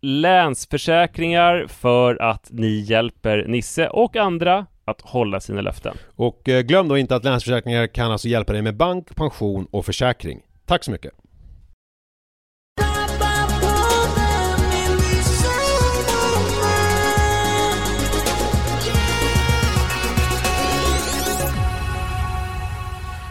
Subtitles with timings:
[0.00, 5.96] Länsförsäkringar för att ni hjälper Nisse och andra att hålla sina löften.
[6.16, 9.84] Och eh, glöm då inte att Länsförsäkringar kan alltså hjälpa dig med bank, pension och
[9.84, 10.40] försäkring.
[10.66, 11.12] Tack så mycket!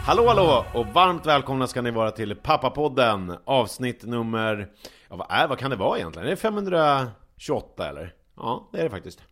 [0.06, 4.68] Hallå hallå och varmt välkomna ska ni vara till Pappapodden avsnitt nummer...
[5.08, 6.26] Ja vad är, vad kan det vara egentligen?
[6.26, 8.14] Är det 528 eller?
[8.36, 9.22] Ja, det är det faktiskt.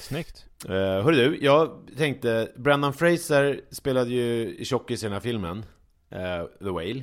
[0.00, 0.46] Snyggt.
[0.68, 5.64] Uh, hörru du, jag tänkte, Brendan Fraser spelade ju tjockis i den här filmen,
[6.10, 7.02] eh, The Whale.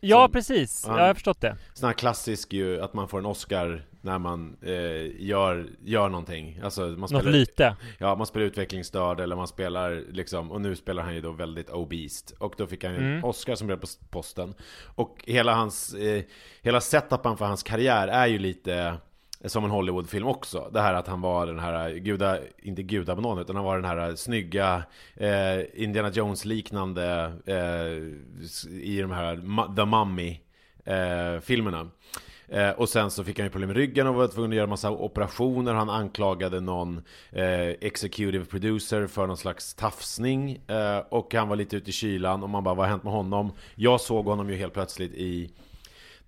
[0.00, 0.86] Ja, Som- precis.
[0.86, 1.56] han- Jag har förstått det.
[1.74, 6.60] Sån här klassisk ju, att man får en Oscar när man eh, gör, gör någonting.
[6.64, 7.76] Alltså man Något spelar, lite.
[7.98, 11.70] ja, man spelar utvecklingsstörd eller man spelar liksom, och nu spelar han ju då väldigt
[11.70, 12.34] obese.
[12.38, 13.24] Och då fick han ju en Mm.
[13.24, 14.54] Oscar som blev på posten.
[14.94, 16.22] Och hela hans, eh,
[16.62, 18.94] hela setupen för hans karriär är ju lite
[19.44, 20.70] som en Hollywoodfilm också.
[20.72, 24.14] Det här att han var den här guda, inte gudabanan utan han var den här
[24.14, 24.82] snygga
[25.14, 29.36] eh, Indiana Jones-liknande eh, i de här
[29.76, 30.40] The Mummy
[30.84, 31.90] eh, filmerna.
[32.48, 34.66] Eh, och sen så fick han ju problem med ryggen och var tvungen att göra
[34.66, 35.74] massa operationer.
[35.74, 40.60] Han anklagade någon eh, executive producer för någon slags tafsning.
[40.66, 43.12] Eh, och han var lite ute i kylan och man bara, vad har hänt med
[43.12, 43.52] honom?
[43.74, 45.50] Jag såg honom ju helt plötsligt i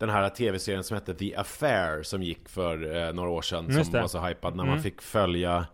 [0.01, 3.65] den här tv-serien som hette The Affair som gick för eh, några år sedan.
[3.69, 4.01] Just som det.
[4.01, 4.75] var så hypad när Mm.
[4.75, 5.67] man fick följa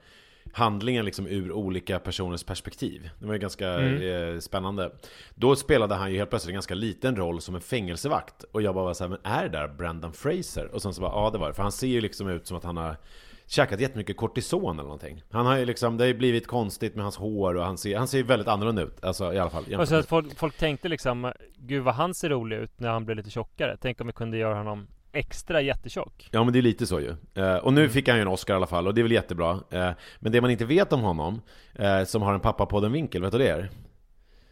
[0.53, 3.11] handlingen liksom ur olika personers perspektiv.
[3.19, 4.35] Det var ju ganska Mm.
[4.35, 4.91] eh, spännande.
[5.35, 8.45] Då spelade han ju helt plötsligt en ganska liten roll som en fängelsevakt.
[8.53, 10.75] Och jag bara var så här, men är det där Brandon Fraser?
[10.75, 11.55] Och sen så bara, ja det var det.
[11.55, 12.97] För han ser ju liksom ut som att han har
[13.47, 15.23] käkat jättemycket kortison eller någonting.
[15.31, 17.99] Han har ju liksom, det har ju blivit konstigt med hans hår och han ser,
[17.99, 19.05] han ser väldigt annorlunda ut.
[19.05, 19.63] Alltså i alla fall.
[19.63, 22.81] jämfört Och så med- att folk, folk tänkte liksom Gud vad han ser rolig ut
[22.81, 26.53] när han blev lite tjockare Tänk om vi kunde göra honom extra jättetjock Ja men
[26.53, 27.15] det är lite så ju.
[27.35, 29.13] Eh, och nu fick han ju en Oscar i alla fall och det är väl
[29.13, 29.61] jättebra.
[29.71, 29.91] Eh,
[30.21, 31.41] men det man inte vet om honom,
[31.75, 33.71] eh, som har en pappa på den vinkel, vet du det är?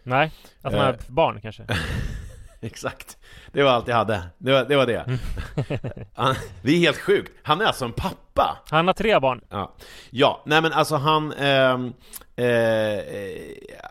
[0.02, 0.32] Nej,
[0.62, 1.66] att han har barn kanske
[2.66, 3.18] Exakt.
[3.52, 4.22] Det var allt jag hade.
[4.38, 4.76] Det var det.
[4.76, 5.18] Var det.
[6.14, 7.32] Han, det är helt sjukt.
[7.42, 8.58] Han är alltså en pappa.
[8.70, 9.74] Han har tre barn Ja,
[10.10, 11.32] ja nej men alltså han...
[11.32, 11.92] ehm,
[12.36, 12.98] eh,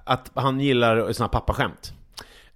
[0.03, 1.93] att han gillar här pappaskämt.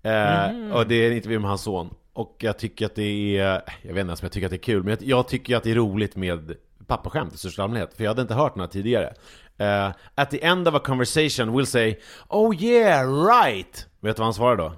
[0.01, 0.71] Eh, Mm.
[0.71, 1.93] Och det är en intervju med hans son.
[2.13, 3.61] Och jag tycker att det är...
[3.81, 5.55] Jag vet inte ens om jag tycker att det är kul, men jag, jag tycker
[5.57, 6.55] att det är roligt med
[6.87, 7.93] pappaskämt i största allmänhet.
[7.97, 9.13] För jag hade inte hört här tidigare.
[9.57, 11.95] Eh, at the end of a conversation we'll say
[12.27, 13.87] Oh yeah, right!
[13.99, 14.73] Vet du vad han svarar då?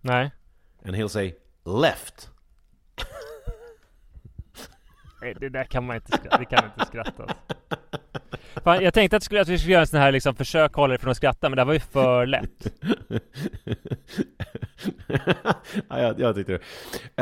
[0.00, 0.30] Nej
[0.86, 1.34] And he'll say
[1.64, 2.30] left.
[5.20, 7.34] Nej, det där kan man inte skratta, det kan inte skratta.
[8.64, 10.98] Fan, jag tänkte att, att vi skulle göra en sån här liksom försök hålla dig
[10.98, 12.66] från att skratta, men det här var ju för lätt.
[15.88, 16.60] ja, jag, jag tyckte det.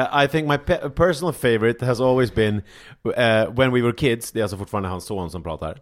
[0.01, 2.63] Uh, I think my pe personal favorite has always been
[3.07, 5.73] uh, when we were kids, det är alltså fortfarande hans son som pratar.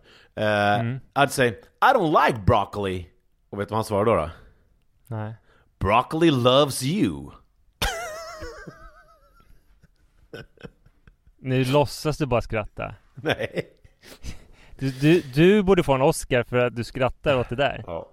[0.40, 1.00] Uh, mm.
[1.14, 1.49] I'd say,
[1.82, 3.06] I don't like broccoli.
[3.50, 4.14] Och vet du vad han svarar då?
[4.14, 4.31] då?
[5.06, 5.34] Nej.
[5.79, 7.31] Broccoli loves you.
[11.38, 12.94] Nu låtsas du bara skratta.
[13.14, 13.69] Nej.
[14.79, 17.84] Du, du, du borde få en Oscar för att du skrattar åt det där.
[17.87, 18.08] Ja.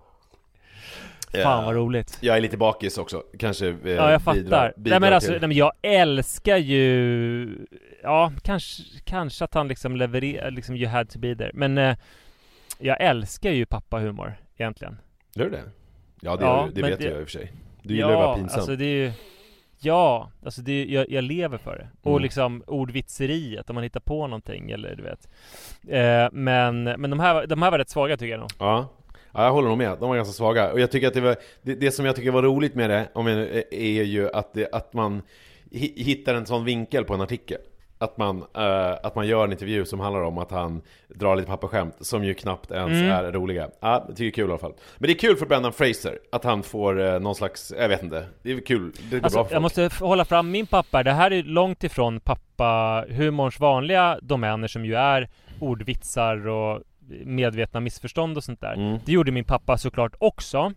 [1.44, 2.18] Fan vad roligt.
[2.21, 4.39] Jag är lite bakis också, kanske eh, Ja jag fattar.
[4.42, 7.68] Bidrar, bidrar nej men alltså, nej, men jag älskar ju
[8.04, 11.51] Ja, kanske, kanske att han liksom levererar, liksom you had to be there.
[11.54, 11.95] Men eh,
[12.80, 14.98] jag älskar ju pappahumor egentligen.
[15.36, 15.63] Gör du det?
[16.21, 17.54] Ja det, ja, det vet det, jag i och för sig.
[17.83, 18.60] Du gillar ja, ju att vara pinsam.
[18.60, 19.12] alltså det är ju
[19.81, 21.90] Ja, alltså det, jag, jag lever för det.
[22.02, 22.24] Och mm.
[22.24, 25.28] liksom ordvitseriet, om man hittar på någonting eller du vet.
[25.88, 28.52] Eh, men men de, här, de här var rätt svaga tycker jag nog.
[28.60, 28.88] Ja.
[29.31, 29.98] Ja, jag håller nog med.
[30.00, 30.72] De var ganska svaga.
[30.72, 33.10] Och jag tycker att det var, det, det som jag tycker var roligt med det,
[33.14, 35.22] om jag, är ju att, det, att man
[35.72, 37.58] hittar en sån vinkel på en artikel.
[38.01, 38.44] Att man, uh,
[39.04, 42.34] att man gör en intervju som handlar om att han drar lite pappaskämt som ju
[42.34, 43.12] knappt ens mm.
[43.12, 43.69] är roliga.
[43.80, 44.74] Ja, det tycker jag är kul i alla fall.
[44.98, 48.04] Men det är kul för Brendan Fraser att han får uh, någon slags, jag vet
[48.04, 48.92] inte, det är kul.
[49.10, 51.84] Det är alltså, bra för jag måste hålla fram min pappa, det här är långt
[51.84, 55.30] ifrån pappa humorns vanliga domäner som ju är
[55.60, 56.81] ordvitsar och
[57.25, 58.74] medvetna missförstånd och sånt där.
[58.74, 59.00] Mm.
[59.06, 60.74] Det gjorde min pappa såklart också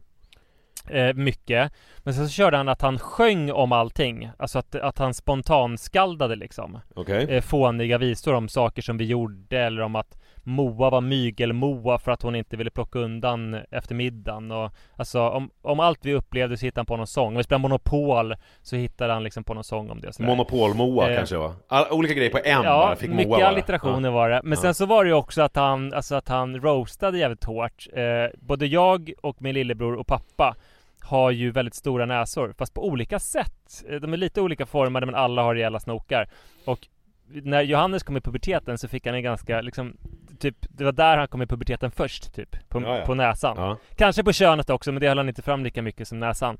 [0.90, 1.72] eh, mycket.
[1.98, 4.30] Men sen så körde han att han sjöng om allting.
[4.38, 6.78] Alltså att, att han spontanskaldade liksom.
[6.94, 7.24] Okay.
[7.24, 12.12] Eh, fåniga visor om saker som vi gjorde eller om att Moa var mygel-Moa för
[12.12, 16.56] att hon inte ville plocka undan efter middagen och Alltså om, om allt vi upplevde
[16.56, 17.28] så hittade han på någon sång.
[17.28, 21.16] Om vi spelade Monopol så hittade han liksom på någon sång om det Monopol-Moa eh,
[21.16, 21.54] kanske va?
[21.68, 24.14] All, olika grejer på en ja, bara, fick Moa mycket allitterationer ja.
[24.14, 24.40] var det.
[24.44, 24.60] Men ja.
[24.60, 27.86] sen så var det ju också att han, alltså att han roastade jävligt hårt.
[27.92, 28.02] Eh,
[28.40, 30.56] både jag och min lillebror och pappa
[31.00, 33.84] har ju väldigt stora näsor, fast på olika sätt.
[33.88, 36.28] Eh, de är lite olika formade men alla har rejäla snokar.
[36.64, 36.88] Och
[37.28, 39.96] när Johannes kom i puberteten så fick han en ganska liksom
[40.42, 43.06] Typ, det var där han kom i puberteten först typ På, ja, ja.
[43.06, 43.78] på näsan ja.
[43.96, 46.58] Kanske på könet också men det höll han inte fram lika mycket som näsan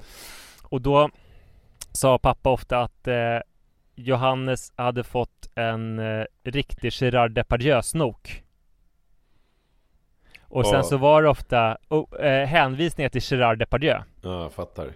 [0.63, 1.11] Och då
[1.93, 3.39] Sa pappa ofta att eh,
[3.95, 8.43] Johannes hade fått en eh, riktig Gerard Depardieu-snok
[10.43, 14.91] och sen så var det ofta oh, eh, hänvisningar till Gerard Depardieu Ja, jag fattar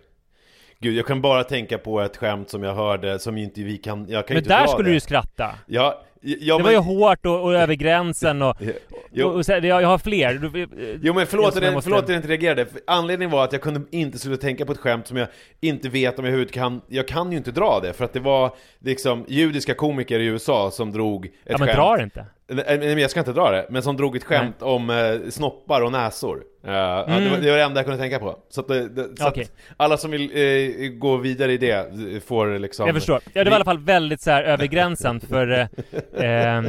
[0.78, 4.06] Gud, jag kan bara tänka på ett skämt som jag hörde som inte vi kan,
[4.08, 4.90] jag kan Men inte där skulle det.
[4.90, 5.54] du ju skratta!
[5.66, 9.64] Ja, ja Det var ju hårt och, och över gränsen och, och, och, och jag,
[9.64, 10.66] jag har fler du,
[11.02, 11.90] Jo men förlåt, jag, måste...
[11.90, 14.78] förlåt att jag inte reagerade, Anledningen var att jag kunde inte sluta tänka på ett
[14.78, 15.28] skämt som jag
[15.60, 18.20] inte vet om jag huvud kan Jag kan ju inte dra det, för att det
[18.20, 21.78] var liksom judiska komiker i USA som drog ett Ja men skämt.
[21.78, 22.26] dra det inte!
[22.48, 24.70] Nej, jag ska inte dra det, men som drog ett skämt Nej.
[24.70, 26.42] om eh, snoppar och näsor.
[26.64, 27.24] Uh, mm.
[27.24, 28.38] det, var, det, var, det enda jag kunde tänka på.
[28.48, 29.44] Så, att, det, så okay.
[29.44, 32.86] att alla som vill eh, gå vidare i det får liksom...
[32.86, 33.20] Jag förstår.
[33.32, 35.68] Ja, det var i alla fall väldigt så här över gränsen för
[36.14, 36.62] eh,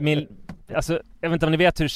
[0.00, 0.26] min...
[0.74, 1.88] Alltså, jag vet inte om ni vet hur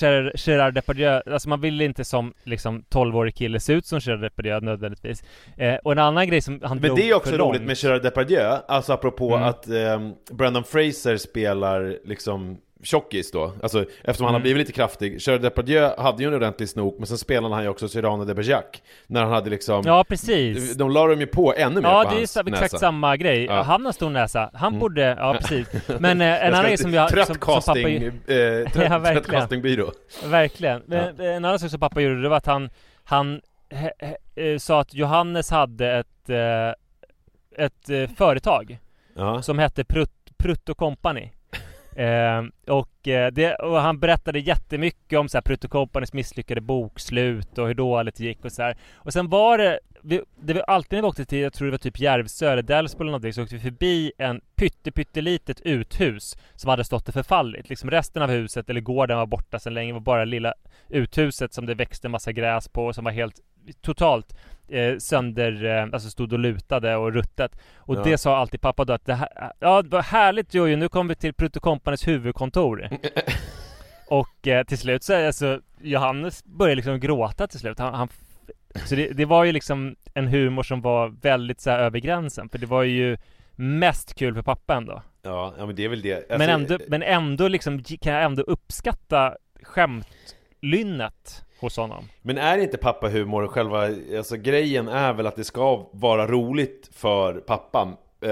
[0.49, 4.61] Gerard Depardieu, alltså man vill inte som liksom 12-årig kille se ut som Gerard Depardieu
[4.61, 5.25] nödvändigtvis.
[5.57, 7.63] Eh, och en annan grej som han Men det är också roligt långt.
[7.63, 9.49] med Gerard Depardieu, alltså apropå mm.
[9.49, 14.43] att eh, Brandon Fraser spelar liksom tjockis då, alltså eftersom han har mm.
[14.43, 15.17] blivit lite kraftig.
[15.21, 18.35] Gerard Depardieu hade ju en ordentlig snok, men sen spelade han ju också Cyrano de
[18.35, 18.65] Bergerac.
[19.07, 19.83] När han hade liksom...
[19.87, 20.75] Ja, precis.
[20.75, 23.45] De la dem ju på ännu mer ja, på hans det är exakt samma grej.
[23.45, 23.63] Ja.
[23.63, 24.51] Han har stor näsa.
[24.55, 24.81] Han mm.
[24.81, 25.69] borde, ja precis.
[26.01, 27.09] Men eh, en annan grej som jag...
[27.09, 29.93] Trött som, casting, pappa, eh, trött, ja, trött castingbyrå.
[30.25, 30.83] Verkligen.
[30.87, 31.25] Men, ja.
[31.25, 32.71] En annan sak som pappa gjorde, det var att han,
[33.05, 33.41] han
[33.71, 38.79] he, he, eh, sa att Johannes hade ett, eh, ett eh, företag.
[39.15, 39.43] Ja.
[39.43, 41.31] Som hette Prutt, Prutt Company.
[41.97, 47.67] Eh, och, eh, det, och, han berättade jättemycket om så här Protokopanis misslyckade bokslut och
[47.67, 48.77] hur dåligt det gick och så här.
[48.95, 51.71] Och sen var det, vi, det var alltid när vi åkte till, jag tror det
[51.71, 56.37] var typ Järvsö eller Delsbo eller någonting, så åkte vi förbi en pytte, pyttelitet uthus
[56.55, 57.69] som hade stått och förfallit.
[57.69, 60.55] Liksom resten av huset, eller gården var borta sedan länge, det var bara lilla
[60.89, 63.41] uthuset som det växte massa gräs på och som var helt
[63.81, 64.37] totalt
[64.69, 67.59] eh, sönder, eh, alltså stod och lutade och ruttet.
[67.77, 68.03] Och ja.
[68.05, 71.09] det sa alltid pappa då att det här, ja det var härligt Jojo, nu kommer
[71.09, 72.89] vi till Protokompanes huvudkontor.
[74.09, 77.79] och eh, till slut så, alltså Johannes började liksom gråta till slut.
[77.79, 78.09] Han, han
[78.85, 82.49] så det, det, var ju liksom en humor som var väldigt så här, över gränsen,
[82.49, 83.17] för det var ju
[83.57, 85.03] mest kul för pappa ändå.
[85.23, 86.15] Ja, ja men det är väl det.
[86.15, 92.05] Alltså, men ändå, men ändå liksom kan jag ändå uppskatta skämtlynnet hos honom.
[92.23, 97.35] Men är inte pappahumor själva, alltså grejen är väl att det ska vara roligt för
[97.35, 98.31] pappan Eh,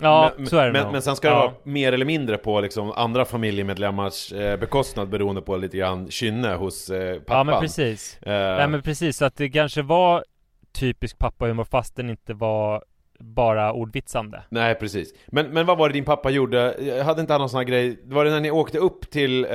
[0.00, 0.92] Ja, men, så är det men, nog.
[0.92, 1.40] men sen ska det Ja.
[1.40, 6.54] vara mer eller mindre på liksom andra familjemedlemmars eh, bekostnad beroende på lite grann kynne
[6.54, 7.36] hos eh, pappan.
[7.38, 8.18] Ja men precis.
[8.22, 10.24] Eh, Nej men precis, så att det kanske var
[10.72, 12.84] typisk pappahumor fast den inte var
[13.18, 14.42] bara ordvitsande.
[14.48, 15.14] Nej precis.
[15.26, 16.76] Men, men vad var det din pappa gjorde?
[16.80, 17.98] Jag Hade inte han någon sån här grej?
[18.04, 19.50] Var det när ni åkte upp till eh,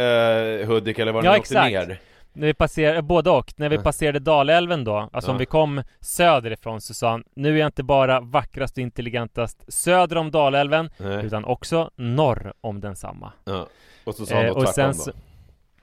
[0.68, 1.88] Hudik eller var det Ja, när ni åkte exakt.
[1.88, 2.00] ner?
[2.34, 3.54] När vi passerade, både och.
[3.56, 5.40] När vi passerade Dalälven då, alltså om Ja.
[5.40, 10.16] vi kom söderifrån så sa han Nu är jag inte bara vackrast och intelligentast söder
[10.16, 11.26] om Dalälven Nej.
[11.26, 13.32] utan också norr om densamma.
[13.46, 13.68] Ja.
[14.04, 15.12] Och så sa han Eh, och sen så,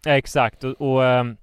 [0.04, 1.36] ja, exakt, och, och ehm,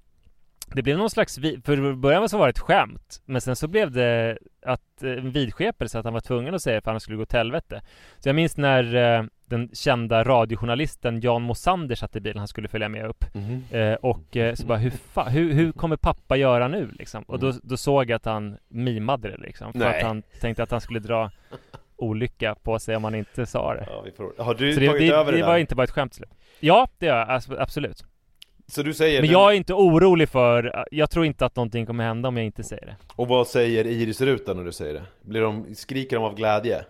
[0.73, 1.35] det blev någon slags,
[1.65, 5.11] för i början så var det ett skämt Men sen så blev det att eh,
[5.11, 7.81] en vidskepelse att han var tvungen att säga för annars skulle det gå till helvete
[8.17, 12.67] Så jag minns när eh, den kända radiojournalisten Jan Mosander satt i bilen, han skulle
[12.67, 13.63] följa med upp Mhm.
[13.71, 17.23] eh, Och eh, så bara, hur, fa- hur, hur kommer pappa göra nu liksom?
[17.23, 19.89] Och då, då såg jag att han mimade det liksom För Mm.
[19.91, 19.99] Nej.
[20.01, 21.31] att han tänkte att han skulle dra
[21.95, 24.43] olycka på sig om han inte sa det Ja, vi får...
[24.43, 25.47] Har du Så det, tagit det, över det, det där?
[25.49, 26.19] var inte bara ett skämt
[26.59, 28.03] Ja, det gör jag abs- absolut
[28.67, 32.03] Så du säger Men jag är inte orolig för, jag tror inte att någonting kommer
[32.03, 35.03] hända om jag inte säger det Och vad säger Iris-rutan när du säger det?
[35.21, 36.83] Blir de, skriker de av glädje?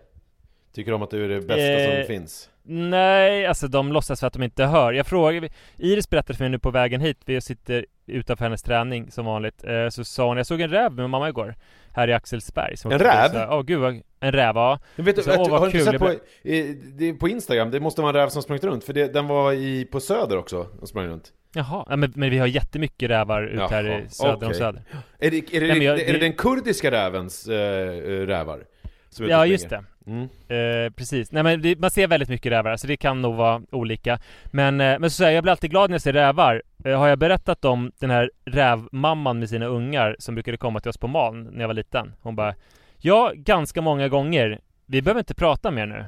[0.77, 2.50] Tycker de att du är det bästa Eh, som finns?
[2.63, 6.50] Nej, alltså de låtsas för att de inte hör Jag frågar, Iris berättade för mig
[6.51, 10.38] nu på vägen hit Vi sitter utanför hennes träning som vanligt eh, Så sa hon,
[10.38, 11.55] jag såg en räv med mamma igår
[11.93, 13.10] Här i Axelsberg som En räv?
[13.34, 15.65] här, Åh gud vad, en räv ja Men vet du, Så, åh, du vad har
[15.67, 16.10] du kul, sett på,
[16.43, 16.65] eh,
[16.98, 19.53] det på Instagram, det måste vara en räv som sprungit runt För det, den var
[19.53, 23.43] i, på Söder också, och sprang runt Jaha, ja, men, men vi har jättemycket rävar
[23.43, 24.53] ut här Jaha, i söder om okej.
[24.53, 24.81] söder
[25.19, 27.91] Är det, är det, Nej, jag- är det den kurdiska rävens eh,
[28.27, 28.60] rävar?
[29.09, 30.29] Som är ute Ja och just det Mm.
[30.47, 33.61] Eh, precis, nej men det, man ser väldigt mycket rävar, så det kan nog vara
[33.71, 36.99] olika Men, eh, men så säger jag, blir alltid glad när jag ser rävar eh,
[36.99, 40.97] Har jag berättat om den här rävmamman med sina ungar som brukade komma till oss
[40.97, 42.13] på Malm när jag var liten?
[42.21, 42.55] Hon bara
[42.97, 46.05] Ja, ganska många gånger Vi behöver inte prata mer nu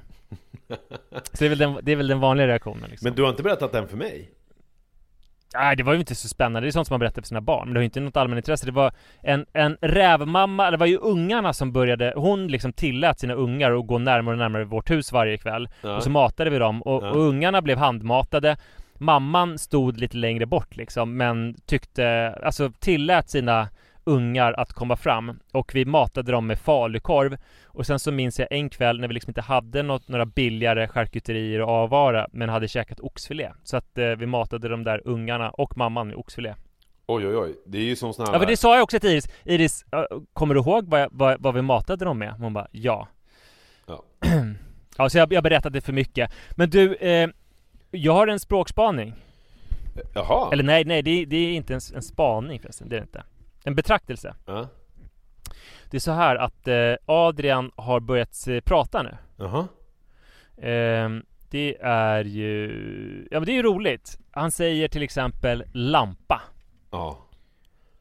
[1.23, 3.05] Så det är väl den, det är väl den vanliga reaktionen liksom.
[3.05, 4.29] Men du har inte berättat den för mig?
[5.55, 7.41] Nej det var ju inte så spännande, det är sånt som man berättar för sina
[7.41, 8.91] barn Men det var ju inte något allmänintresse, det var
[9.21, 13.87] en, en rävmamma, det var ju ungarna som började Hon liksom tillät sina ungar att
[13.87, 15.95] gå närmare och närmare vårt hus varje kväll Ja.
[15.95, 17.09] Och så matade vi dem och, Ja.
[17.11, 18.57] och ungarna blev handmatade
[19.01, 23.67] Mamman stod lite längre bort liksom men tyckte, alltså tillät sina
[24.09, 25.39] ungar att komma fram.
[25.53, 27.37] Och vi matade dem med falukorv.
[27.65, 30.87] Och sen så minns jag en kväll när vi liksom inte hade något, några billigare
[30.87, 33.51] charkuterier att avvara men hade käkat oxfilé.
[33.63, 36.55] Så att eh, vi matade de där ungarna och mamman med oxfilé.
[37.07, 38.99] Oj oj oj, det är ju som sån här Ja men det sa jag också
[38.99, 39.27] till Iris.
[39.43, 39.85] Iris,
[40.33, 42.31] kommer du ihåg vad, jag, vad, vad vi matade dem med?
[42.33, 43.07] Hon bara ja.
[43.87, 44.03] Ja.
[44.97, 46.31] Ja så jag, jag berättade för mycket.
[46.51, 47.29] Men du, eh,
[47.91, 49.13] jag har en språkspaning.
[50.13, 50.49] Jaha!
[50.53, 53.03] Eller nej, nej det, är- det är inte en, en spaning förresten, det är det
[53.03, 53.23] inte
[53.63, 54.67] En betraktelse Ja.
[55.91, 59.67] Det är så här att eh, Adrian har börjat eh, prata nu Jaha.
[60.61, 66.41] Ehm, Det är ju, ja men det är ju roligt Han säger till exempel lampa
[66.91, 67.17] Ja.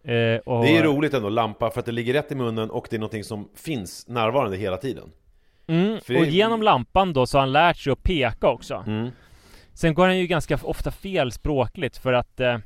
[0.05, 2.87] Eh, och, Det är roligt ändå, lampa, för att det ligger rätt i munnen och
[2.91, 5.11] det är någonting som finns närvarande hela tiden.
[5.67, 8.85] mm, för det- och genom lampan då så har han lärt sig att peka också
[8.87, 9.11] Mm.
[9.73, 12.57] Sen går han ju ganska ofta fel språkligt för att eh.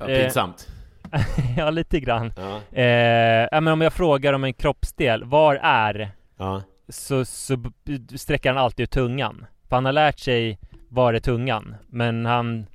[0.00, 0.68] Ja, pinsamt.
[1.56, 2.56] Ja, lite grann Ja.
[2.82, 6.10] eh, men om jag frågar om en kroppsdel, var är?
[6.38, 6.62] Ja.
[6.88, 7.56] Så, så
[8.16, 12.66] sträcker han alltid ut tungan För han har lärt sig var är tungan Men han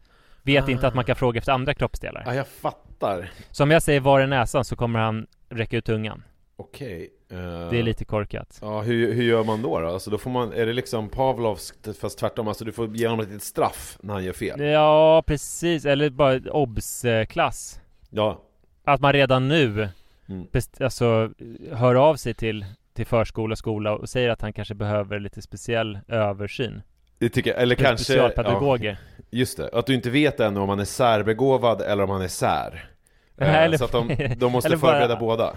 [0.43, 3.29] vet inte att man kan fråga efter andra kroppsdelar ja, jag fattar.
[3.51, 6.23] Så om jag säger var är näsan så kommer han räcka ut tungan
[6.57, 7.09] Okej.
[7.31, 7.37] eh,
[7.69, 9.87] Det är lite korkat Ja, hur, hur gör man då, då?
[9.87, 12.47] Alltså då får man, är det liksom Pavlovskt fast tvärtom?
[12.47, 14.61] Alltså du får ge honom ett litet straff när han gör fel?
[14.61, 17.79] Ja, precis, eller bara obs-klass
[18.15, 18.41] Ja.
[18.83, 19.89] Att man redan nu
[20.29, 20.47] Mm.
[20.79, 21.29] alltså,
[21.71, 25.41] hör av sig till, till förskola och skola och säger att han kanske behöver lite
[25.41, 26.81] speciell översyn
[27.19, 28.03] Det tycker jag, eller kanske...
[28.03, 32.09] Specialpedagoger Ja, just det, att du inte vet ännu om han är särbegåvad eller om
[32.09, 32.89] han är sär.
[33.37, 34.07] Eh, eller- Så att de,
[34.37, 35.55] de måste bara- förbereda båda.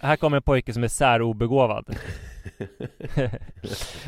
[0.00, 1.84] Här kommer en pojke som är särobegåvad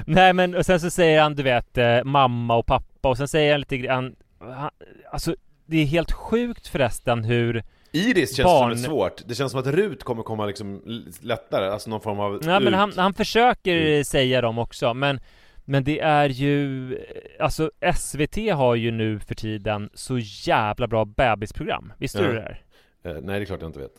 [0.07, 3.29] Nej men och sen så säger han du vet eh, mamma och pappa och sen
[3.29, 4.71] säger han lite grann han,
[5.13, 9.23] Alltså det är helt sjukt förresten hur Iris känns Barn- som ett svårt.
[9.27, 10.83] Det känns som att Rut kommer komma liksom
[11.21, 14.05] lättare, alltså någon form av Ja men han, han försöker Mm.
[14.05, 15.21] säga dem också men
[15.65, 16.99] Men det är ju
[17.41, 22.27] Alltså SVT har ju nu för tiden så jävla bra bebisprogram Visste Ja.
[22.27, 22.61] du det här?
[23.05, 23.93] Eh, nej, det är klart jag inte vet.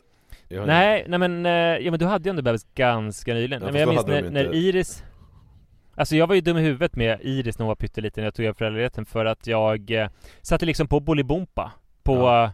[0.47, 3.61] Jag Nej, nej men, eh, ja men du hade ju ändå bebis ganska nyligen.
[3.61, 5.03] Ja, Nej, men jag minns när, när inte- Iris
[5.95, 8.33] Alltså jag var ju dum i huvudet med Iris när hon var pytteliten när jag
[8.33, 10.09] tog över föräldraledigheten för att jag eh,
[10.41, 11.71] satte liksom på Bolibompa
[12.03, 12.51] på Ja.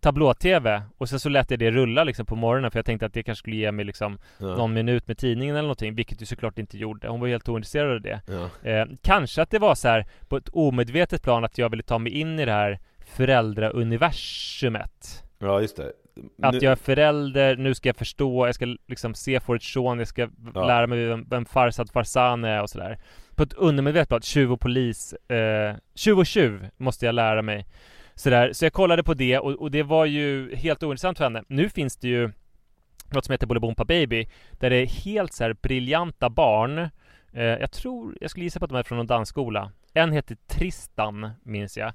[0.00, 3.12] tablå-tv och sen så lät jag det rulla liksom på morgonen för jag tänkte att
[3.14, 4.46] det kanske skulle ge mig liksom Ja.
[4.46, 7.08] någon minut med tidningen eller någonting, vilket ju såklart inte gjorde.
[7.08, 8.20] Hon var helt ointresserad av det.
[8.28, 8.50] Ja.
[8.70, 11.98] Eh, kanske att det var så här på ett omedvetet plan att jag ville ta
[11.98, 15.24] mig in i det här föräldrauniversumet.
[15.38, 15.92] ja, just det.
[16.42, 19.98] Att Nu- jag är förälder, nu ska jag förstå, jag ska liksom se Forrest Shawn,
[19.98, 20.66] jag ska Ja.
[20.66, 22.98] lära mig vem, vem Farsad Farzan är och sådär.
[23.34, 27.66] På ett undermedvetet plan, tjuv och polis, eh, tjuv och tjuv måste jag lära mig.
[28.14, 31.42] Sådär, så jag kollade på det och, och det var ju helt ointressant för henne.
[31.48, 32.30] Nu finns det ju
[33.12, 36.88] något som heter Bolibompa Baby, där det är helt så briljanta barn.
[37.32, 39.72] Eh, jag tror, jag skulle gissa på att de är från någon dansskola.
[39.92, 41.92] En heter Tristan, minns jag.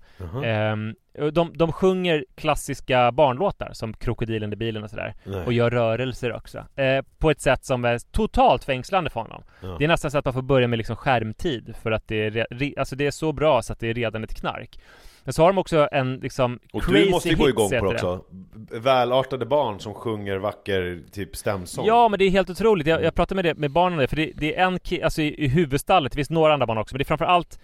[1.19, 5.15] Och de, de sjunger klassiska barnlåtar som Krokodilen i bilen och sådär.
[5.23, 5.45] Nej.
[5.45, 6.65] Och gör rörelser också.
[6.75, 9.43] Eh, på ett sätt som är totalt fängslande för honom.
[9.61, 9.75] Ja.
[9.79, 12.47] Det är nästan så att man får börja med liksom skärmtid för att det är,
[12.49, 14.79] re, alltså det är så bra så att det är redan ett knark.
[15.23, 17.75] Men så har de också en liksom Och crazy du måste ju gå igång på
[17.75, 18.25] det också.
[18.71, 21.85] Välartade barn som sjunger vacker typ stämsång.
[21.85, 22.87] Ja men det är helt otroligt.
[22.87, 25.21] Jag, jag pratade med, det, med barnen det, för det, det är en kille, alltså
[25.21, 27.59] i, i huvudstallet, det finns några andra barn också, men det är framförallt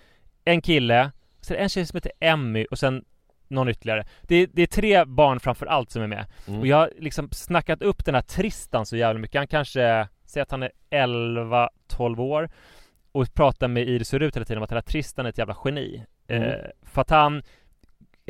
[0.46, 1.12] en kille,
[1.48, 3.04] det en tjej som heter Emmy och sen
[3.48, 4.06] någon ytterligare.
[4.22, 6.26] Det är, det är tre barn framförallt som är med.
[6.48, 6.60] Mm.
[6.60, 9.40] Och jag har liksom snackat upp den här Tristan så jävla mycket.
[9.40, 12.50] Han kanske, säg att han är 11-12 år
[13.12, 15.38] och pratar med Iris och Rut hela tiden om att den här Tristan är ett
[15.38, 16.04] jävla geni.
[16.28, 16.50] Mm.
[16.50, 17.42] Eh, för att han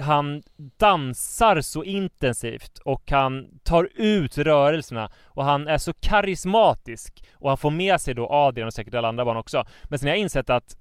[0.01, 0.43] han
[0.77, 7.57] dansar så intensivt och han tar ut rörelserna och han är så karismatisk och han
[7.57, 9.65] får med sig då Adrian och säkert alla andra barn också.
[9.83, 10.77] Men sen har jag insett att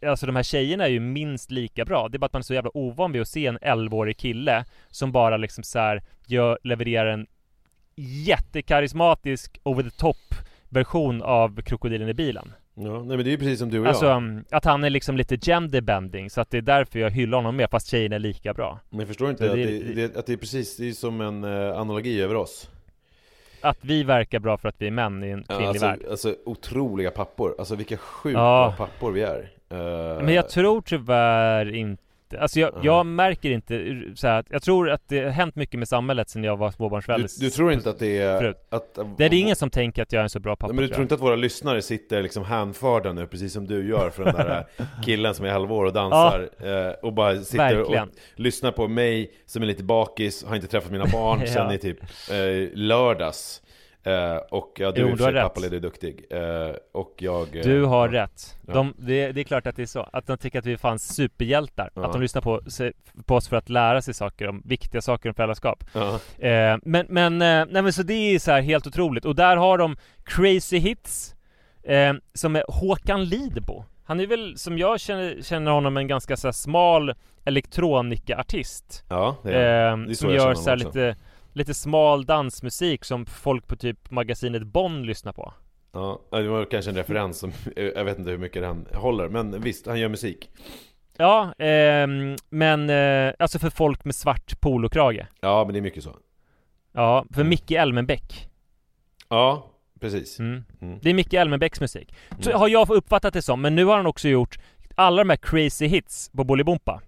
[0.00, 2.08] eh, Alltså de här tjejerna är ju minst lika bra.
[2.08, 4.64] Det är bara att man är så jävla ovan vid att se en 11-årig kille
[4.88, 7.26] som bara liksom så här gör, levererar en
[7.96, 10.34] jättekarismatisk over the top
[10.68, 12.52] version av Krokodilen i bilen.
[12.74, 14.16] Ja, nej men det är ju precis som du och Alltså jag.
[14.16, 17.56] um, att han är liksom lite genderbending så att det är därför jag hyllar honom
[17.56, 18.78] mer fast tjejerna är lika bra.
[18.90, 20.92] Men jag förstår inte Det- att, det- det, det, att det är precis, det är
[20.92, 22.70] som en eh, analogi över oss.
[23.60, 26.00] Att vi verkar bra för att vi är män i en Ja, kvinnlig alltså, värld.
[26.10, 28.74] alltså otroliga pappor, alltså vilka sjukt Ja.
[28.78, 29.50] pappor vi är.
[29.70, 32.02] Eh, Men jag tror tyvärr inte
[32.40, 32.80] Alltså jag, Ja.
[32.82, 36.44] jag märker inte så här, Jag tror att det har hänt mycket med samhället sen
[36.44, 38.38] jag var du, småbarnsförälder du tror inte att det är...
[38.38, 38.56] Förut.
[38.70, 40.88] Att, Det är ingen som tänker att jag är en så bra pappa men du
[40.88, 44.34] tror inte att våra lyssnare sitter liksom hänförda nu, precis som du gör för den
[44.34, 44.66] där
[45.04, 48.08] killen som är 11 år och dansar eh, och bara sitter Verkligen.
[48.08, 51.46] och lyssnar på mig som är lite bakis, har inte träffat mina barn Ja.
[51.46, 51.98] sen i typ
[52.30, 53.62] eh, lördags
[54.04, 55.42] eh, Och ja, du Jo, du har rätt.
[55.42, 57.56] pappaledig och duktig eh, Och jag...
[57.56, 58.22] eh, Du har ja.
[58.24, 58.56] rätt.
[58.62, 60.08] De, det, det är klart att det är så.
[60.12, 61.90] Att de tycker att vi är fan superhjältar.
[61.94, 62.04] Ja.
[62.06, 62.60] Att de lyssnar på,
[63.26, 65.84] på oss för att lära sig saker om viktiga saker om föräldraskap.
[65.92, 66.14] Ja.
[66.46, 69.24] Eh, men, men, eh, nej men så det är så här helt otroligt.
[69.24, 71.34] Och där har de Crazy Hits,
[71.82, 73.84] eh, som är Håkan Lidbo.
[74.04, 79.04] Han är väl, som jag känner, känner honom, en ganska så här smal elektronika-artist.
[79.08, 81.16] Ja, det är, Eh, det är så som jag gör så lite,
[81.52, 85.54] lite smal dansmusik som folk på typ magasinet Bonn lyssnar på.
[85.92, 89.60] Ja, det var kanske en referens som, jag vet inte hur mycket den håller, men
[89.60, 90.50] visst, han gör musik
[91.16, 95.26] Ja, ehm, men eh, alltså för folk med svart polokrage.
[95.40, 96.16] Ja, men det är mycket så
[96.92, 97.48] Ja, för Mm.
[97.48, 98.48] Micke Elmenbäck.
[99.28, 100.64] Ja, precis Mm.
[100.80, 100.98] Mm.
[101.02, 102.14] Det är Micke Elmenbäcks musik.
[102.46, 102.58] Mm.
[102.58, 104.58] har jag uppfattat det som, men nu har han också gjort
[104.94, 107.02] alla de här crazy hits på Bolibompa.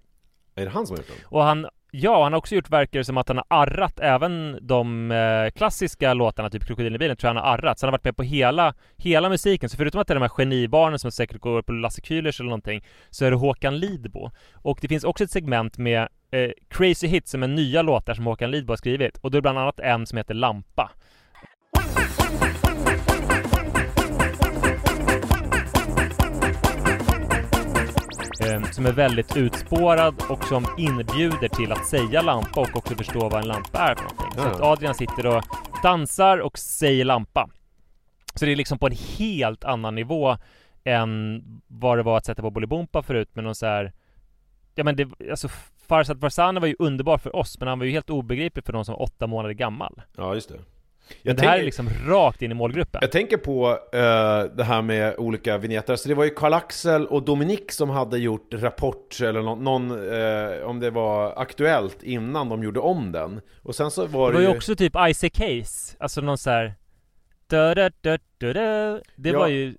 [0.55, 1.17] Är det han som har gjort dem?
[1.25, 1.67] Och han,
[2.01, 5.51] ja, han har också gjort verkar det som att han har arrat även de eh,
[5.51, 7.79] klassiska låtarna, typ Krokodilen i bilen, tror jag han har arrat.
[7.79, 9.69] Så han har varit med på hela, hela musiken.
[9.69, 12.49] Så förutom att det är de här genibarnen som säkert går på Lasse Kühlers eller
[12.49, 14.31] någonting, så är det Håkan Lidbo.
[14.53, 18.25] Och det finns också ett segment med eh, Crazy Hits som är nya låtar som
[18.25, 19.17] Håkan Lidbo har skrivit.
[19.17, 20.91] Och då är det bland annat en som heter Lampa.
[28.41, 33.29] Eh, som är väldigt utspårad och som inbjuder till att säga lampa och också förstå
[33.29, 34.31] vad en lampa är för någonting.
[34.35, 34.51] Så Ja.
[34.55, 35.43] att Adrian sitter och
[35.83, 37.49] dansar och säger lampa.
[38.35, 40.37] Så det är liksom på en helt annan nivå
[40.83, 43.93] än vad det var att sätta på Bolibompa förut med någon så här
[44.75, 45.47] Ja men det, alltså
[45.87, 48.85] Farzad Farzana var ju underbar för oss men han var ju helt obegriplig för någon
[48.85, 50.01] som var åtta månader gammal.
[50.17, 50.55] Ja, just det
[51.21, 52.99] jag det här är liksom rakt in i målgruppen.
[53.01, 57.23] Jag tänker på eh, det här med olika vignetter, så det var ju Karl-Axel och
[57.23, 62.63] Dominik som hade gjort Rapport eller någon, någon eh, om det var aktuellt innan de
[62.63, 65.95] gjorde om den Och sen så var Det det, var ju också typ Isaac Case,
[65.99, 66.73] alltså någon så här
[67.47, 68.17] da, da, da.
[69.15, 69.39] Det Ja.
[69.39, 69.75] var ju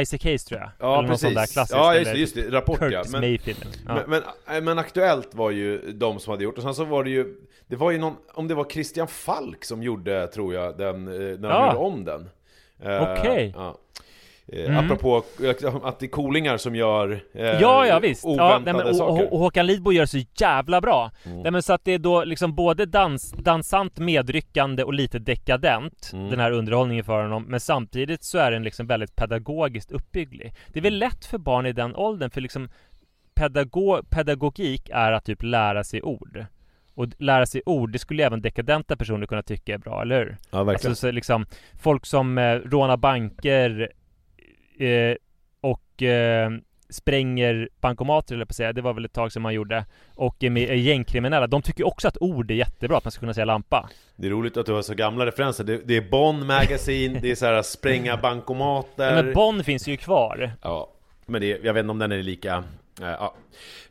[0.00, 0.70] Isaac Case tror jag.
[0.80, 1.78] Ja Eller någon sån precis, där klassisk.
[1.78, 3.24] ja just just det, Rapport ja men.
[3.24, 3.38] Ja.
[3.86, 4.22] men, men,
[4.56, 7.26] eh, men Aktuellt var ju de som hade gjort, och sen så var det ju
[7.66, 11.14] Det var ju någon, om det var Christian Falk som gjorde, tror jag, den, eh,
[11.14, 11.66] när de Ja.
[11.66, 12.28] gjorde om den
[12.84, 13.52] Eh, Okej.
[13.56, 13.68] ja.
[13.68, 14.84] Eh, Mm.
[14.84, 15.16] Apropå
[15.82, 18.24] att det är coolingar som gör eh, Ja, ja visst.
[18.24, 19.26] Ja, oväntade nej, men, och, saker.
[19.26, 21.10] och, och Håkan Lidbo gör så jävla bra.
[21.24, 21.40] Mm.
[21.42, 26.10] Nej, men så att det är då liksom både dans, dansant, medryckande och lite dekadent,
[26.12, 26.30] Mm.
[26.30, 27.44] den här underhållningen för honom.
[27.48, 30.54] Men samtidigt så är den liksom väldigt pedagogiskt uppbygglig.
[30.72, 32.68] Det är väl lätt för barn i den åldern, för liksom
[33.34, 36.46] pedago pedagogik är att typ lära sig ord.
[36.94, 40.36] Och lära sig ord, det skulle även dekadenta personer kunna tycka är bra, eller hur?
[40.50, 40.90] Ja, verkligen.
[40.90, 41.46] Alltså så liksom,
[41.82, 43.92] folk som eh, rånar banker
[44.78, 45.16] eh,
[45.60, 46.50] och eh,
[46.92, 50.44] spränger bankomater eller på att säga, det var väl ett tag som man gjorde och
[50.44, 53.34] är med är gängkriminella, de tycker också att ord är jättebra, att man ska kunna
[53.34, 53.88] säga lampa.
[54.16, 55.64] Det är roligt att du har så gamla referenser.
[55.64, 59.22] Det, det är Bonn Magazine, det är så här spränga bankomater.
[59.22, 60.52] Men Bonn finns ju kvar.
[60.62, 60.92] Ja,
[61.26, 62.64] men det, jag vet inte om den är lika...
[63.00, 63.34] eh, ja.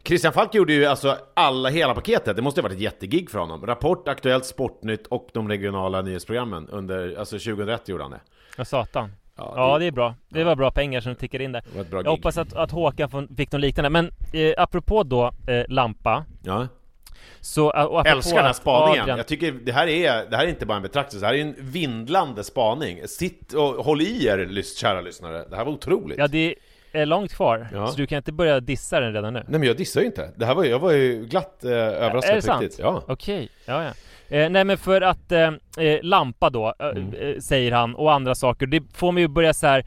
[0.03, 2.35] Christian Falk gjorde ju alltså alla, hela paketet.
[2.35, 3.65] Det måste ha varit ett jättegig för honom.
[3.65, 8.21] Rapport, Aktuellt, Sportnytt och de regionala nyhetsprogrammen under, alltså 2001 gjorde han det.
[8.57, 9.11] Ja, satan.
[9.37, 10.15] Ja, Ja, det är bra.
[10.29, 11.63] Det var bra pengar som tickade in där.
[11.71, 12.09] det var ett bra Jag gig.
[12.11, 13.89] hoppas att, att Håkan fick något liknande.
[13.89, 16.67] Men eh, apropå då eh, lampa, Ja.
[17.41, 17.65] så...
[17.65, 19.05] Och apropå Älskar den här spaningen.
[19.09, 21.33] Adrian- Jag tycker det här är, det här är inte bara en betraktelse, det här
[21.33, 23.07] är en vindlande spaning.
[23.07, 25.45] Sitt och håll i er, kära lyssnare.
[25.49, 26.17] Det här var otroligt.
[26.17, 26.55] Ja, det
[26.91, 27.67] är långt kvar.
[27.73, 27.87] Ja.
[27.87, 29.43] Så du kan inte börja dissa den redan nu.
[29.47, 30.31] Nej men jag dissar ju inte.
[30.35, 32.61] Det här var, jag var ju glatt eh, överraskad Är det sant?
[32.61, 32.79] riktigt.
[32.79, 33.03] Ja.
[33.07, 33.91] Okej, ja ja.
[34.37, 37.13] Eh, nej men för att eh, eh, lampa då, eh, Mm.
[37.13, 38.65] eh, säger han, och andra saker.
[38.65, 39.85] Det får mig ju börja så här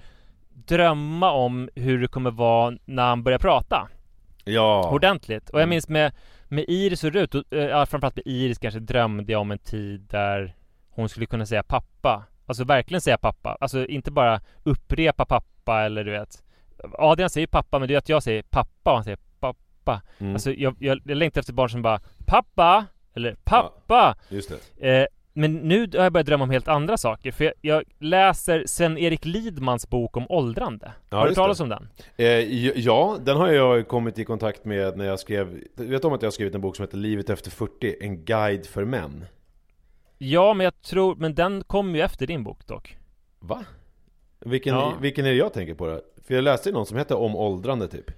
[0.54, 3.88] drömma om hur det kommer vara när han börjar prata.
[4.44, 4.90] Ja.
[4.92, 5.50] Ordentligt.
[5.50, 5.70] Och jag Mm.
[5.70, 6.12] minns med,
[6.48, 10.00] med Iris och Rut, och, eh, framförallt med Iris kanske drömde jag om en tid
[10.00, 10.54] där
[10.90, 12.22] hon skulle kunna säga pappa.
[12.46, 13.56] Alltså verkligen säga pappa.
[13.60, 16.42] Alltså inte bara upprepa pappa eller du vet.
[16.92, 20.02] Adrian säger pappa, men det är att jag säger pappa och han säger pappa.
[20.18, 20.32] Mm.
[20.32, 22.86] Alltså jag, jag, jag längtar efter barn som bara Pappa!
[23.14, 24.16] Eller pappa!
[24.28, 25.00] Just det.
[25.00, 27.32] Eh, men nu har jag börjat drömma om helt andra saker.
[27.32, 30.92] För jag, jag läser Sven-Erik Lidmans bok om åldrande.
[31.10, 31.88] Ja, har du talat om den?
[32.16, 32.26] Eh,
[32.78, 36.22] ja, den har jag kommit i kontakt med när jag skrev Du vet om att
[36.22, 39.24] jag har skrivit en bok som heter Livet efter 40, en guide för män?
[40.18, 42.96] Ja, men jag tror, men den kom ju efter din bok dock.
[43.38, 43.64] Va?
[44.40, 44.94] Vilken, Ja.
[45.00, 46.00] vilken är det jag tänker på då?
[46.26, 48.10] För jag läste någon som heter Om åldrande typ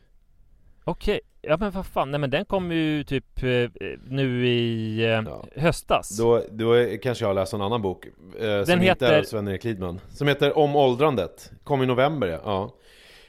[0.84, 3.70] Okej, ja men vad fan, nej men den kom ju typ eh,
[4.08, 5.44] nu i eh, Ja.
[5.56, 6.18] höstas.
[6.18, 9.64] Då, då kanske jag läser en annan bok eh, Som inte heter- är av Sven-Erik
[9.64, 12.74] Lidman Som heter Om åldrandet Kom i november ja, ja.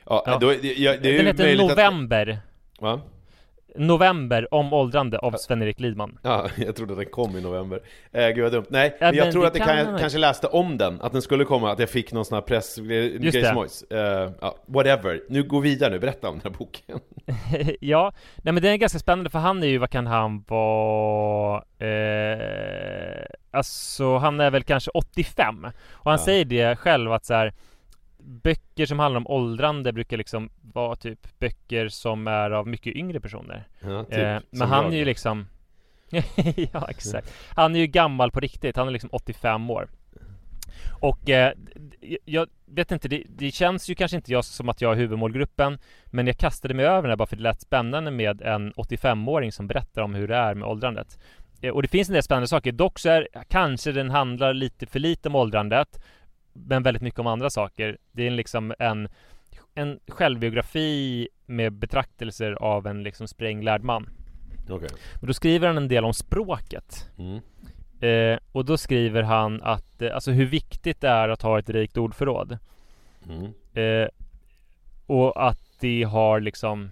[0.06, 0.38] Ja, Ja.
[0.42, 2.30] Då, det, ja, det är den heter November.
[2.76, 3.02] Att, va?
[3.78, 6.20] November om åldrande av Sven-Erik Lidman.
[6.22, 7.82] Ja, jag trodde den kom i november.
[8.12, 8.66] Eh, gud vad dumt.
[8.70, 11.22] Nej, Ja, jag tror att det kan kan, jag kanske läste om den, att den
[11.22, 13.96] skulle komma, att jag fick någon sån här press, Just det.
[13.98, 15.22] Eh, ja, whatever.
[15.30, 17.00] Nu gå vidare nu, berätta om den här boken.
[17.80, 21.64] ja, nej men den är ganska spännande för han är ju, vad kan han vara?
[21.80, 26.26] Eh, alltså han är väl kanske 85 Och han Ja.
[26.26, 27.54] säger det själv att så här
[28.30, 33.20] Böcker som handlar om åldrande brukar liksom vara typ böcker som är av mycket yngre
[33.20, 33.68] personer.
[33.82, 34.94] Ja, typ, eh, Men han jag.
[34.94, 35.48] är ju liksom
[36.74, 37.34] Ja exakt.
[37.56, 39.88] Han är ju gammal på riktigt, han är liksom 85 år.
[41.02, 41.54] Och eh,
[42.26, 45.80] jag vet inte, det, det känns ju kanske inte jag som att jag är huvudmålgruppen
[46.06, 49.52] Men jag kastade mig över den här bara för det lät spännande med en 85-åring
[49.52, 51.20] som berättar om hur det är med åldrandet.
[51.62, 54.86] Eh, Och det finns en del spännande saker, dock så är kanske den handlar lite
[54.86, 56.04] för lite om åldrandet
[56.66, 59.10] Men väldigt mycket om andra saker Det är liksom en
[59.76, 64.10] en självbiografi med betraktelser av en liksom spränglärd man
[64.70, 64.90] Okej.
[65.22, 67.10] och då skriver han en del om språket.
[67.18, 67.40] Mm.
[68.00, 71.70] Eh, och då skriver han att, eh, alltså hur viktigt det är att ha ett
[71.70, 72.58] rikt ordförråd.
[73.30, 73.54] Mm.
[73.74, 74.08] Eh,
[75.06, 76.92] och att det har liksom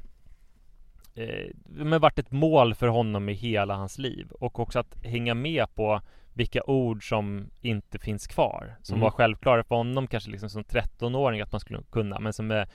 [1.15, 4.27] eh, men varit ett mål för honom i hela hans liv.
[4.31, 6.01] Och också att hänga med på
[6.37, 8.75] vilka ord som inte finns kvar.
[8.81, 9.03] Som Mm.
[9.03, 12.19] var självklara för honom kanske liksom som 13-åring att man skulle kunna.
[12.19, 12.65] Men som eh,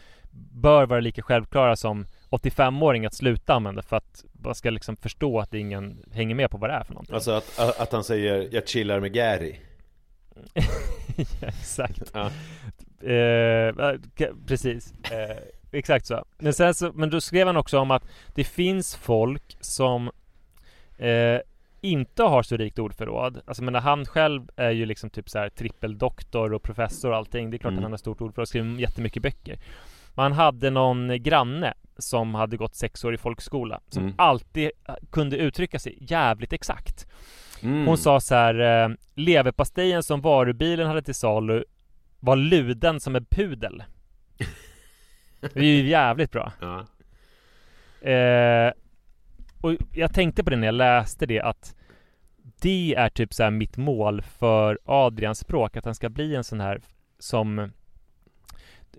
[0.52, 5.40] bör vara lika självklara som 85-åring att sluta använda för att man ska liksom förstå
[5.40, 7.14] att ingen hänger med på vad det är för någonting.
[7.14, 9.56] Alltså att, att han säger 'Jag chillar med Gary'
[10.54, 10.62] ja,
[11.48, 12.10] exakt.
[12.14, 12.30] ja.
[13.08, 13.74] Eh,
[14.46, 14.92] precis.
[15.12, 15.36] Eh,
[15.72, 16.24] exakt så.
[16.38, 16.92] Men, sen så.
[16.92, 20.10] men då skrev han också om att det finns folk som
[20.98, 21.38] eh,
[21.80, 23.40] inte har så rikt ordförråd.
[23.46, 27.50] Alltså men han själv är ju liksom typ så här trippeldoktor och professor och allting.
[27.50, 27.78] Det är klart Mm.
[27.78, 29.58] att han har stort ordförråd och skriver jättemycket böcker.
[30.14, 33.80] Men han hade någon granne som hade gått sex år i folkskola.
[33.88, 34.14] Som Mm.
[34.18, 37.06] alltid eh, kunde uttrycka sig jävligt exakt.
[37.62, 37.86] Mm.
[37.86, 41.64] Hon sa så här, eh, leverpastejen som varubilen hade till salu
[42.20, 43.82] var luden som en pudel.
[45.40, 46.52] Det är ju jävligt bra.
[46.60, 46.86] Ja.
[48.10, 48.72] Eh,
[49.60, 51.74] och jag tänkte på det när jag läste det att
[52.60, 56.44] det är typ så här mitt mål för Adrians språk, att han ska bli en
[56.44, 56.80] sån här
[57.18, 57.70] som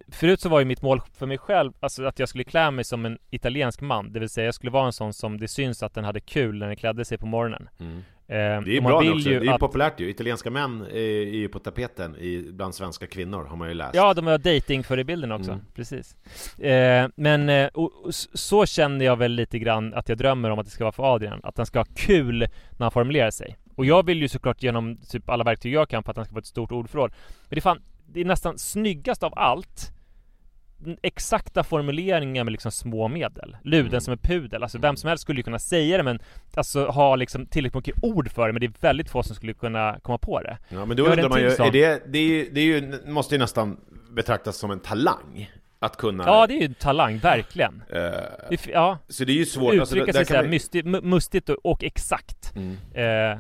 [0.08, 2.84] Förut så var ju mitt mål för mig själv, alltså att jag skulle klä mig
[2.84, 5.84] som en italiensk man Det vill säga jag skulle vara en sån som det syns
[5.84, 8.82] att den hade kul när den klädde sig på morgonen Mm eh, Det är ju
[8.82, 10.10] bra vill också, ju det är att- populärt ju.
[10.10, 13.96] Italienska män är är ju på tapeten i, bland svenska kvinnor, har man ju läst.
[13.96, 15.64] Ja, de har datingförebilden också, Mm.
[15.76, 16.16] precis
[16.60, 20.50] eh, Men, eh, och, och s- så känner jag väl lite grann att jag drömmer
[20.50, 22.40] om att det ska vara för Adrian Att han ska ha kul
[22.72, 26.04] när han formulerar sig Och jag vill ju såklart genom typ alla verktyg jag kan
[26.04, 28.58] för att han ska få ett stort ordförråd Men det är fan, det är nästan
[28.58, 29.92] snyggast av allt
[31.02, 34.02] exakta formuleringen med liksom små medel Luden Mm.
[34.02, 36.20] som en pudel, alltså vem som helst skulle ju kunna säga det men
[36.56, 39.54] Alltså ha liksom tillräckligt mycket ord för det men det är väldigt få som skulle
[39.54, 42.50] kunna komma på det Ja, men då undrar man ju, är det, det, är ju,
[42.52, 43.78] det är ju, måste ju nästan
[44.12, 45.52] betraktas som en talang.
[45.84, 46.24] Att kunna...
[46.26, 49.74] Ja det är ju talang, verkligen Det f- Ja, så det är ju svårt.
[49.74, 52.78] uttrycka alltså, sig kan såhär man- mysti, mu- mustigt och, och exakt Mm.
[52.94, 53.40] eh,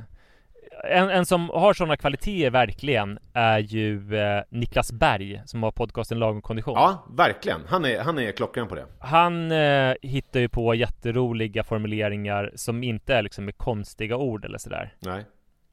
[0.83, 6.19] en, en som har sådana kvaliteter verkligen är ju eh, Niklas Berg som har podcasten
[6.19, 7.61] Lagom kondition Ja, verkligen.
[7.67, 8.85] Han är, han är klockren på det.
[8.99, 14.57] Han eh, hittar ju på jätteroliga formuleringar som inte är liksom med konstiga ord eller
[14.57, 15.25] sådär Nej.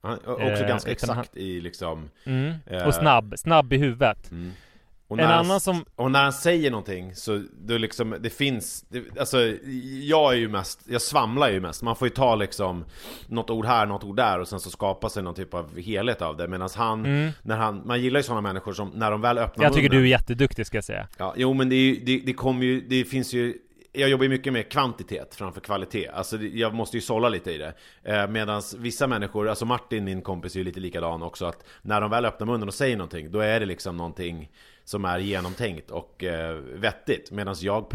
[0.02, 2.10] Han också Eh, ganska utan han- exakt i liksom...
[2.26, 2.52] mm.
[2.66, 2.86] Eh.
[2.86, 4.52] Och snabb, snabb i huvudet Mm.
[5.08, 8.30] Och En när annan han, som- Och när han säger någonting så då liksom, det
[8.30, 9.38] finns, det, alltså
[10.02, 11.82] jag är ju mest, jag svamlar ju mest.
[11.82, 12.84] Man får ju ta liksom
[13.26, 16.22] något ord här, något ord där och sen så skapar sig någon typ av helhet
[16.22, 16.48] av det.
[16.48, 17.30] Medan han, Mm.
[17.42, 20.02] när han, man gillar ju sådana människor som när de väl öppnar Jag tycker munnen,
[20.02, 22.64] du är jätteduktig ska jag säga Ja, jo men det, är ju, det, det kommer
[22.66, 23.54] ju, det finns ju
[23.92, 27.58] jag jobbar ju mycket med kvantitet framför kvalitet, alltså jag måste ju sålla lite i
[27.58, 31.64] det eh, Medan vissa människor, alltså Martin min kompis är ju lite likadan också att
[31.82, 34.48] När de väl öppnar munnen och säger någonting, då är det liksom någonting
[34.88, 37.94] som är genomtänkt och eh, vettigt Medan jag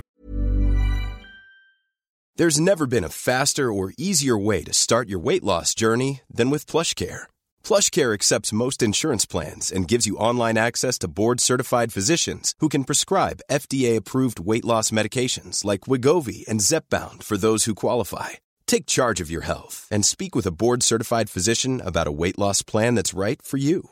[2.40, 6.50] There's never been a faster or easier way to start your weight loss journey than
[6.50, 7.28] with PlushCare.
[7.64, 12.86] PlushCare accepts most insurance plans and gives you online access to board-certified physicians who can
[12.86, 18.30] prescribe FDA-approved weight loss medications like Wigovi and Zepbound for those who qualify.
[18.66, 22.64] Take charge of your health and speak with a board-certified physician about a weight loss
[22.64, 23.92] plan that's right for you.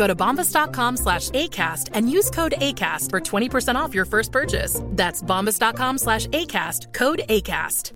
[0.00, 4.80] Go to bombas.com slash ACAST and use code ACAST for 20% off your first purchase.
[4.96, 7.92] That's bombas.com slash ACAST, code ACAST.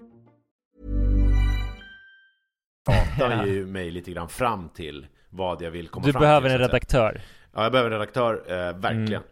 [2.87, 6.61] pratar ju mig lite grann fram till vad jag vill komma Du fram behöver till
[6.62, 7.03] en så att säga.
[7.03, 7.21] redaktör
[7.55, 9.23] Ja, jag behöver en redaktör, eh, verkligen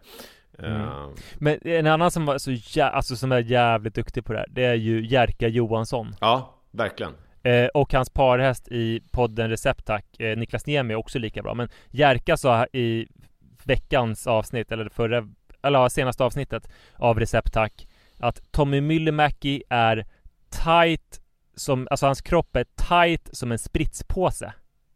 [0.59, 0.81] Mm.
[0.81, 4.39] Eh, Men en annan som var så jä- alltså som är jävligt duktig på det
[4.39, 10.19] här Det är ju Jerka Johansson Ja, verkligen eh, Och hans parhäst i podden Receptack
[10.19, 13.07] eh, Niklas Niemi är också lika bra Men Jerka sa i
[13.63, 15.27] veckans avsnitt Eller förra
[15.61, 17.87] Eller senaste avsnittet Av Receptack
[18.19, 20.05] Att Tommy Myllymäki är
[20.49, 21.19] tight
[21.55, 24.53] som, alltså hans kropp är tight som en spritspåse.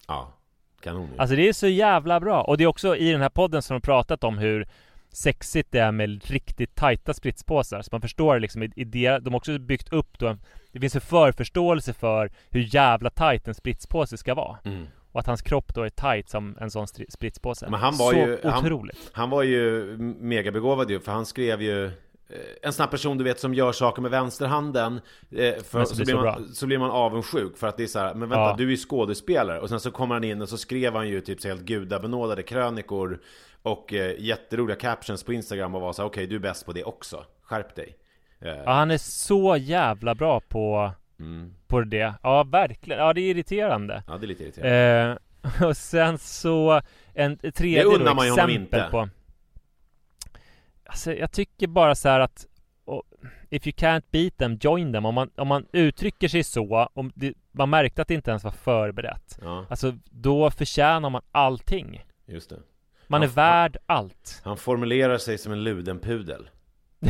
[0.07, 0.33] Ja,
[0.79, 1.09] kanon.
[1.17, 2.41] Alltså det är så jävla bra.
[2.41, 4.67] Och det är också i den här podden som de pratat om hur
[5.11, 9.35] sexigt det är med riktigt tajta spritspåsar Så man förstår liksom i, i de har
[9.35, 10.39] också byggt upp då en,
[10.71, 14.57] Det finns en förförståelse för hur jävla tajt en spritspåse ska vara.
[14.65, 14.85] Mm.
[15.11, 17.67] Och att hans kropp då är tajt som en sån spritspåse.
[17.69, 19.09] Men han var Så ju- han- otroligt.
[19.13, 19.85] Han var ju
[20.19, 21.91] megabegåvad ju, för han skrev ju eh,
[22.61, 24.93] en här person du vet som gör saker med vänsterhanden
[25.31, 27.87] eh, för, Men så, blir så man, så blir man avundsjuk för att det är
[27.87, 28.55] så här, men vänta Ja.
[28.57, 29.59] du är ju skådespelare.
[29.59, 32.43] Och sen så kommer han in och så skrev han ju typ så helt gudabenådade
[32.43, 33.19] krönikor
[33.67, 36.73] och eh, jätteroliga captions på Instagram och var så här, okej du är bäst på
[36.73, 37.97] det också, skärp dig.
[38.39, 41.53] Eh, Ja han är så jävla bra på, mm.
[41.67, 42.13] på det.
[42.23, 44.03] Ja verkligen, ja det är irriterande.
[44.07, 45.17] Ja det är lite irriterande.
[45.61, 46.81] Eh, och sen så
[47.13, 48.87] en tredje Det då, man ju exempel inte.
[48.91, 49.09] på.
[50.85, 52.47] Alltså jag tycker bara så här att
[52.85, 53.03] och,
[53.49, 55.05] If you can't beat them, join them.
[55.05, 58.43] Om man, om man uttrycker sig så om det, Man märkte att det inte ens
[58.43, 59.39] var förberett.
[59.41, 62.05] Ja, Alltså då förtjänar man allting.
[62.25, 62.59] Just det
[63.07, 66.49] Man Ja, är värd allt Han formulerar sig som en luden pudel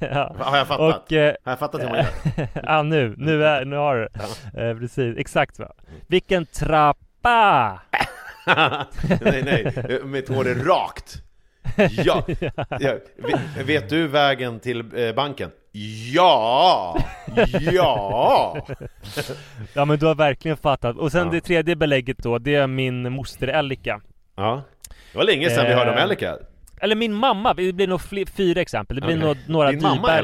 [0.00, 0.36] ja.
[0.38, 1.02] Har jag fattat?
[1.06, 2.48] Och eh, Har jag fattat hur man gör?
[2.62, 4.08] ja nu, nu, är, nu har du
[4.62, 5.72] eh, Precis, exakt så
[6.06, 7.80] Vilken trappa!
[9.20, 11.22] nej, nej, mitt hår är rakt
[11.90, 12.50] Ja, ja.
[13.16, 15.50] Vet, vet du vägen till eh, banken?
[15.76, 16.96] Ja!
[17.72, 18.56] Ja!
[19.74, 20.96] Ja men du har verkligen fattat.
[20.96, 21.32] Och sen Ja.
[21.32, 24.00] det tredje belägget då, det är min moster Elika.
[24.36, 24.62] Ja
[25.12, 26.02] Det var länge sedan vi hörde om Eh.
[26.02, 26.36] Elika
[26.80, 28.96] Eller min mamma, det blir nog fler, fyra exempel.
[28.96, 29.26] Det blir Okej.
[29.26, 30.22] nog några Din mamma.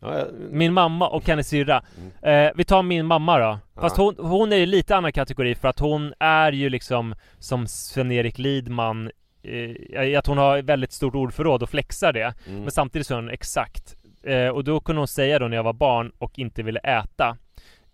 [0.00, 0.24] Ja.
[0.50, 1.82] Min mamma och hennes syrra.
[2.22, 3.58] Eh, vi tar min mamma då.
[3.80, 7.66] Fast hon, hon är ju lite annan kategori för att hon är ju liksom som
[7.66, 9.10] Sven-Erik Lidman
[9.42, 12.34] eh, att hon har väldigt stort ordförråd och flexar det.
[12.48, 12.60] Mm.
[12.62, 13.96] Men samtidigt så är hon exakt.
[14.22, 17.36] Eh, och då kunde hon säga då när jag var barn och inte ville äta.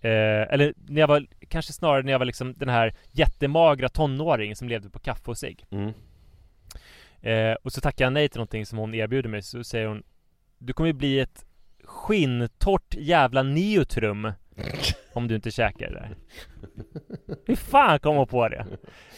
[0.01, 4.57] Eh, eller när jag var, kanske snarare när jag var liksom den här jättemagra tonåringen
[4.57, 5.64] som levde på kaffe och cigg.
[5.71, 5.93] Mm.
[7.21, 10.03] Eh, och så tackar jag nej till någonting som hon erbjuder mig så säger hon
[10.59, 11.45] Du kommer ju bli ett
[11.85, 14.33] skinntorrt jävla neutrum
[15.12, 15.94] Om du inte käkar det.
[15.94, 16.16] Där
[17.47, 18.66] Hur fan kom hon på det?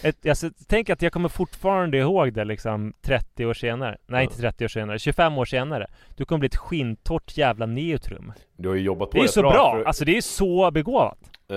[0.02, 3.98] Ett, alltså, tänk att jag kommer fortfarande ihåg det liksom 30 år senare.
[4.06, 5.86] Nej inte 30 år senare, 25 år senare.
[6.16, 8.32] Du kommer bli ett skinntorrt jävla neutrum.
[8.56, 9.72] Du har ju jobbat på Det är rätt så bra!
[9.76, 11.18] för- Alltså det är så begåvat.
[11.48, 11.56] Eh,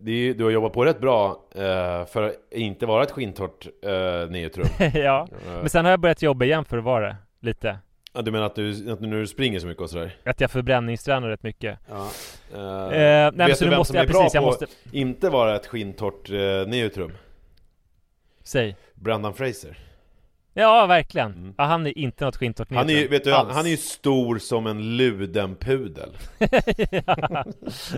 [0.00, 3.66] det är, du har jobbat på rätt bra eh, för att inte vara ett skintort
[3.86, 4.66] uh, neutrum.
[4.94, 7.78] Ja, Eh, men sen har jag börjat jobba igen för att vara det Lite
[8.12, 10.16] ja, du menar att du, att nu springer så mycket och sådär?
[10.24, 12.10] Att jag förbränningstränar rätt mycket Ja.
[12.54, 14.46] Eh, Eh, nej, men vet så du vem måste som jag är bra precis, på
[14.46, 17.12] måste inte vara ett skintort uh, neutrum?
[18.42, 19.78] Säg Brendan Fraser.
[20.54, 21.32] Ja, verkligen.
[21.32, 21.54] Mm.
[21.58, 23.54] Ja, han är inte något skintort Han är ju, vet du, alls.
[23.54, 26.10] han är ju stor som en ludenpudel.
[27.06, 27.44] ja,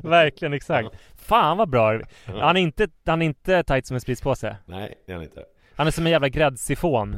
[0.03, 0.88] verkligen, exakt.
[1.16, 2.01] Fan vad bra.
[2.25, 4.57] Han är inte, han är inte tight som en spritspåse.
[4.66, 5.44] Nej, det är han inte.
[5.77, 7.17] Han är som en jävla gräddsifon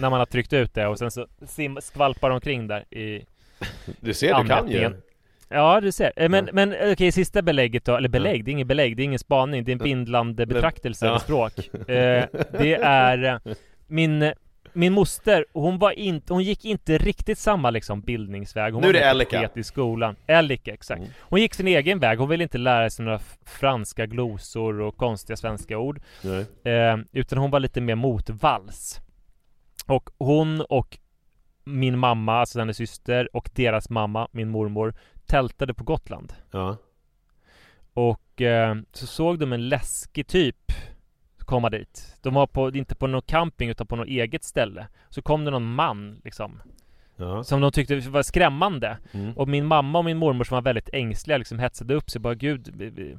[0.00, 3.24] när man har tryckt ut det och sen så sim, skvalpar omkring där i
[4.00, 4.90] Du ser, du kan ju.
[5.48, 6.12] Ja, du ser.
[6.16, 6.52] Eh, Men, Ja.
[6.52, 9.64] men okej, sista belägget då, eller belägg, det är inget belägg, det är ingen spaning,
[9.64, 11.52] det är en bindlande betraktelse eller språk.
[11.74, 12.24] Eh,
[12.58, 13.54] det är eh,
[13.86, 14.32] min,
[14.72, 18.72] min moster, hon var inte, hon gick inte riktigt samma liksom bildningsväg.
[18.72, 19.50] Hon Nu är det Elika.
[19.54, 20.16] i skolan.
[20.26, 20.98] Elika, exakt.
[21.00, 21.12] Mm.
[21.20, 25.36] Hon gick sin egen väg, hon ville inte lära sig några franska glosor och konstiga
[25.36, 26.00] svenska ord.
[26.64, 29.00] Eh, utan hon var lite mer motvalls.
[29.86, 30.98] Och hon och
[31.64, 34.94] min mamma, alltså hennes syster, och deras mamma, min mormor,
[35.26, 36.32] tältade på Gotland.
[36.50, 36.76] Ja.
[37.94, 40.72] Och eh, så såg de en läskig typ
[41.46, 42.16] komma dit.
[42.22, 44.86] De var på, inte på någon camping utan på något eget ställe.
[45.08, 46.62] Så kom det någon man liksom,
[47.16, 47.44] Ja.
[47.44, 48.98] som de tyckte var skrämmande.
[49.12, 49.32] Mm.
[49.36, 52.20] Och min mamma och min mormor som var väldigt ängsliga liksom hetsade upp sig.
[52.20, 53.16] Bara gud, vi- vi-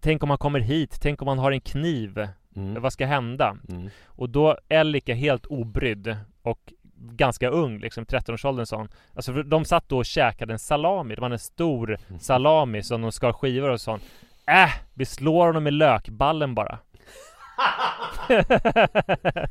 [0.00, 2.28] tänk om han kommer hit, tänk om han har en kniv.
[2.56, 2.82] Mm.
[2.82, 3.56] Vad ska hända?
[3.68, 3.90] Mm.
[4.06, 8.88] Och då Elika helt obrydd och ganska ung, liksom 13-årsåldern sa hon.
[9.14, 11.14] Alltså de satt då och käkade en salami.
[11.14, 13.98] Det var en stor salami som de skar skivor och sa
[14.46, 16.78] Äh, vi slår honom med lökballen bara.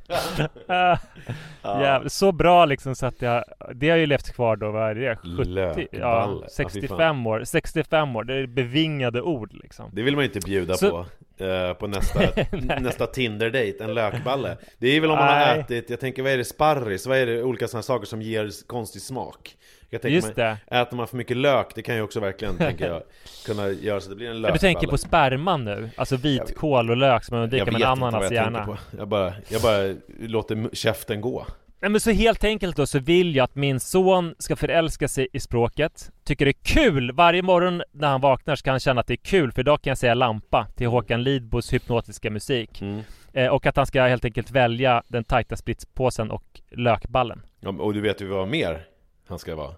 [1.63, 3.43] Jävlar, så bra liksom så att jag
[3.75, 5.15] Det har ju levt kvar då, vad är det?
[5.37, 5.49] 70?
[5.49, 5.87] Lökballe.
[5.91, 10.23] Ja, Ja, fy 65 år, 65 år, det är bevingade ord liksom Det vill man
[10.23, 11.05] ju inte bjuda Så-
[11.37, 12.19] på eh, På nästa,
[12.79, 16.37] nästa Tinder-date, en lökballe Det är väl om man har ätit, jag tänker vad är
[16.37, 17.07] det, sparris?
[17.07, 19.55] Vad är det, olika sådana saker som ger konstig smak?
[19.89, 20.57] Jag tänker Just det.
[20.67, 23.03] Äter man för mycket lök, det kan ju också verkligen, tänker jag
[23.45, 25.89] Kunna göra så att det blir en lökballe Du tänker på sperman nu?
[25.95, 29.95] Alltså vitkål och lök som man vet med ananas gärna på Jag bara, jag bara
[30.19, 31.45] låter käften gå
[31.79, 35.27] Nej men så helt enkelt då så vill jag att min son ska förälska sig
[35.33, 37.11] i språket Tycker det är kul!
[37.11, 39.81] Varje morgon när han vaknar så kan han känna att det är kul för idag
[39.81, 43.01] kan jag säga lampa till Håkan Lidbos hypnotiska musik mm.
[43.33, 47.93] eh, Och att han ska helt enkelt välja den tajta spritspåsen och lökballen ja, Och
[47.93, 48.85] du vet ju vad mer
[49.29, 49.75] han ska vara?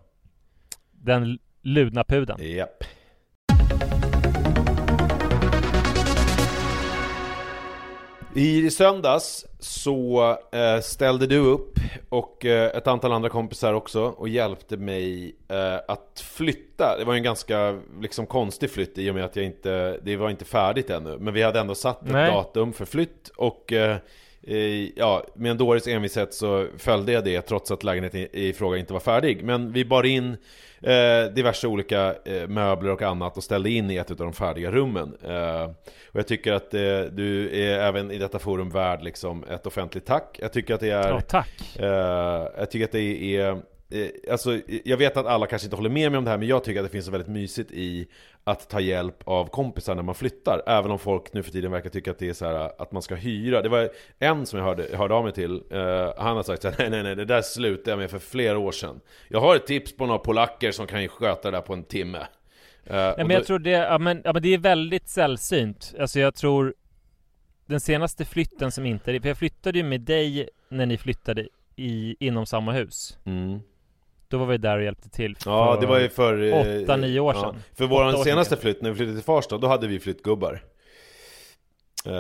[0.91, 2.83] Den ludna pudeln Japp
[8.33, 14.29] I söndags så eh, ställde du upp och eh, ett antal andra kompisar också och
[14.29, 16.95] hjälpte mig eh, att flytta.
[16.99, 20.29] Det var en ganska liksom, konstig flytt i och med att jag inte, det var
[20.29, 21.17] inte färdigt ännu.
[21.19, 22.31] Men vi hade ändå satt ett Nej.
[22.31, 23.73] datum för flytt och
[24.95, 28.77] ja, med en dåres envishet så följde jag det trots att lägenheten i, i fråga
[28.77, 29.43] inte var färdig.
[29.43, 30.37] Men vi bar in
[30.81, 34.71] eh, diverse olika eh, möbler och annat och ställde in i ett av de färdiga
[34.71, 35.17] rummen.
[35.23, 35.63] Eh,
[36.07, 40.05] och jag tycker att eh, du är även i detta forum värd liksom ett offentligt
[40.05, 40.37] tack.
[40.41, 41.75] Jag tycker att det är Ja, tack!
[41.79, 43.57] Eh, jag tycker att det är, eh,
[44.31, 46.63] alltså jag vet att alla kanske inte håller med mig om det här men jag
[46.63, 48.07] tycker att det finns så väldigt mysigt i
[48.43, 50.61] att ta hjälp av kompisar när man flyttar.
[50.67, 53.01] Även om folk nu för tiden verkar tycka att det är så här att man
[53.01, 53.61] ska hyra.
[53.61, 56.69] Det var en som jag hörde, hörde av mig till, eh, han har sagt så
[56.69, 58.99] här, nej nej nej det där slutade jag med för flera år sedan.
[59.27, 61.83] Jag har ett tips på några polacker som kan ju sköta det där på en
[61.83, 62.17] timme.
[62.85, 65.09] Eh, Ja, och men då- jag tror det, ja men, ja men det är väldigt
[65.09, 66.73] sällsynt Alltså jag tror
[67.65, 72.15] Den senaste flytten som inte, för jag flyttade ju med dig när ni flyttade i,
[72.19, 73.59] inom samma hus Mm.
[74.29, 76.43] Då var vi där och hjälpte till Ja, för det var ju för...
[76.43, 77.55] eh, åtta, nio år sedan.
[77.77, 78.61] För vår år senaste sedan.
[78.61, 80.61] flytt, när vi flyttade till Farsta, då hade vi flyttgubbar.
[82.05, 82.11] Eh,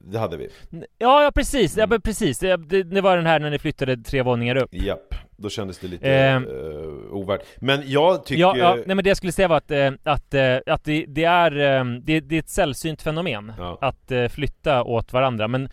[0.00, 0.48] det hade vi.
[0.98, 2.38] Ja, ja precis, ja, men precis.
[2.38, 4.74] Det, det, var den här när ni flyttade tre våningar upp.
[4.74, 6.34] Japp, då kändes det lite Eh.
[6.36, 6.42] eh,
[7.10, 7.42] ovärt.
[7.56, 8.40] Men jag tycker...
[8.40, 11.04] Ja, ja, nej men det jag skulle säga var att, eh, att, eh, att det,
[11.08, 13.78] det är, eh, det, det är ett sällsynt fenomen Ja.
[13.80, 15.48] att eh, flytta åt varandra.
[15.48, 15.68] Men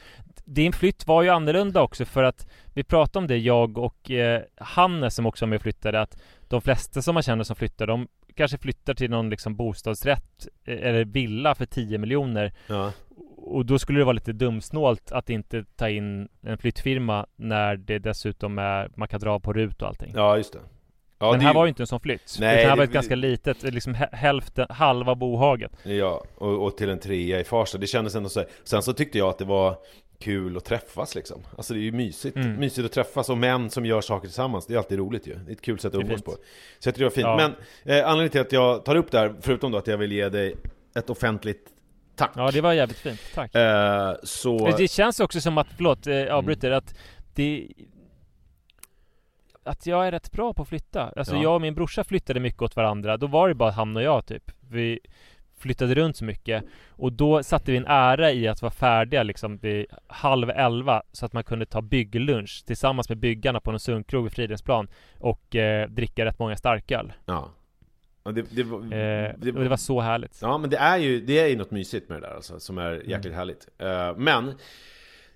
[0.46, 4.42] din flytt var ju annorlunda också för att vi pratade om det, jag och eh,
[4.58, 7.88] Hannes som också var med och flyttade, att de flesta som man känner som flyttar,
[7.88, 12.92] de kanske flyttar till någon liksom bostadsrätt eh, eller villa för 10 miljoner Ja.
[13.38, 18.00] och då skulle det vara lite dumsnålt att inte ta in en flyttfirma när det
[18.00, 20.12] dessutom är, man kan dra på RUT och allting.
[20.16, 20.60] ja, just det.
[21.20, 22.38] Ja, Men det här är var ju inte en sån flytt.
[22.40, 25.72] Nej, utan det här det- var ett ganska litet, liksom hä- hälften, halva bohaget.
[25.84, 27.78] Ja, och, och till en trea i Farsta.
[27.78, 28.50] Det kändes ändå så här.
[28.64, 29.76] Sen så tyckte jag att det var
[30.24, 31.42] kul att träffas liksom.
[31.58, 32.36] Alltså det är ju mysigt.
[32.36, 32.56] Mm.
[32.56, 34.66] Mysigt att träffas och män som gör saker tillsammans.
[34.66, 35.36] Det är alltid roligt ju.
[35.36, 36.32] Det är ett kul sätt att umgås på.
[36.32, 36.38] Så
[36.88, 37.26] jag tycker det var fint.
[37.26, 37.56] Ja.
[37.84, 40.12] Men eh, anledningen till att jag tar upp det här, förutom då att jag vill
[40.12, 40.56] ge dig
[40.96, 41.70] ett offentligt
[42.16, 42.32] tack.
[42.36, 43.20] Ja, det var jävligt fint.
[43.36, 43.56] Tack.
[43.56, 44.76] Eh, så...
[44.78, 46.96] Det känns också som att, förlåt, eh, jag avbryter, att
[47.36, 47.68] det
[49.64, 51.14] att jag är rätt bra på att flytta.
[51.16, 51.42] Alltså Ja.
[51.44, 53.18] jag och min brorsa flyttade mycket åt varandra.
[53.18, 54.52] Då var det bara han och jag typ.
[54.72, 55.00] Vi
[55.64, 56.64] flyttade runt så mycket.
[56.90, 61.04] Och då satte vi en ära i att vara färdiga liksom vid halv elva.
[61.12, 64.88] Så att man kunde ta bygglunch tillsammans med byggarna på någon sunkkrog vid Fridhemsplan.
[65.20, 67.14] Och eh, dricka rätt många starköl.
[67.26, 67.50] Ja.
[68.24, 70.40] Ja, det, det, var, Eh, och det var så härligt.
[70.42, 72.78] Ja men det är ju, det är ju något mysigt med det där alltså, som
[72.78, 73.38] är jäkligt Mm.
[73.38, 73.68] härligt.
[73.78, 74.54] Eh, men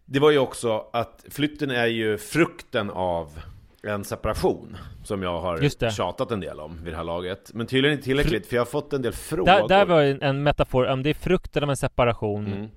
[0.06, 3.40] det var ju också att flytten är ju frukten av
[3.84, 5.92] en separation som jag har Just det.
[5.92, 7.52] tjatat en del om vid det här laget.
[7.54, 9.46] Men tydligen inte tillräckligt för jag har fått en del frågor.
[9.46, 12.70] Där, där var en, en metafor, om det är frukten av en separation mm.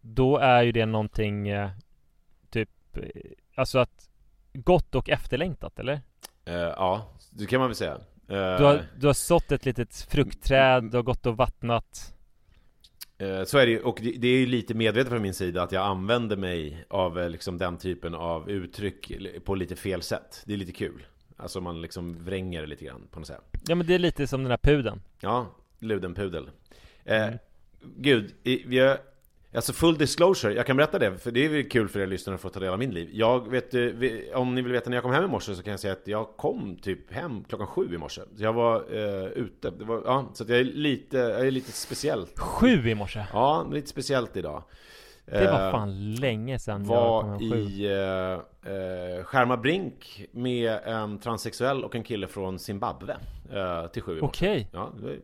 [0.00, 1.70] Då är ju det någonting eh,
[2.50, 3.02] Typ eh,
[3.54, 4.08] Alltså att
[4.52, 6.00] Gott och efterlängtat eller?
[6.44, 7.94] Eh, ja, det kan man väl säga.
[8.28, 12.15] Eh, Du har, du har sått ett litet fruktträd, du har gått och vattnat Eh,
[13.46, 15.86] Så är det ju, och det, är ju lite medvetet från min sida att jag
[15.86, 19.12] använder mig av eh, liksom den typen av uttryck
[19.44, 20.42] på lite fel sätt.
[20.46, 21.06] Det är lite kul.
[21.36, 23.42] Alltså man liksom vränger det lite grann på något sätt.
[23.68, 25.46] Ja men det är lite som den här pudeln Ja,
[25.78, 26.50] ludenpudel.
[27.04, 27.28] Eh,
[27.82, 27.96] Mm.
[27.96, 28.98] Gud, har,
[29.54, 32.34] alltså full disclosure, jag kan berätta det, för det är väl kul för er lyssnare
[32.34, 33.08] att få ta del av min liv.
[33.12, 33.80] Jag vet, eh,
[34.34, 36.06] om ni vill veta när jag kom hem i morse så kan jag säga att
[36.06, 38.20] jag kom typ hem klockan sju i morse.
[38.36, 41.72] Så jag var eh, ute, var, ja, så att jag är lite, jag är lite
[41.72, 42.38] speciellt.
[42.38, 43.26] Sju i morse!
[43.32, 44.62] Ja, lite speciellt idag.
[45.26, 49.56] Det var Eh, fan länge sedan jag kom var hem sju i eh, eh, Skärma
[49.56, 53.16] Brink med en transsexuell och en kille från Zimbabwe
[53.52, 54.46] eh, till sju i morse.
[54.46, 55.16] Okej, Ja, det var,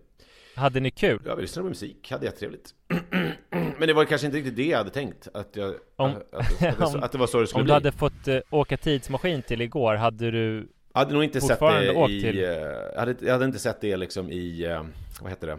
[0.55, 1.21] hade ni kul?
[1.27, 2.75] ja, vi lyssnade på musik, hade jättetrevligt.
[3.79, 6.81] Men det var kanske inte riktigt det jag hade tänkt, att, jag, Om- att, att,
[6.81, 7.71] att, om- att det var så det skulle Om bli.
[7.71, 11.61] du hade fått eh, åka tidsmaskin till igår, hade du Jag hade nog inte sett
[11.61, 12.21] det i...
[12.23, 14.85] till- eh, Jag hade, jag hade inte sett det liksom i, eh,
[15.21, 15.59] vad heter det?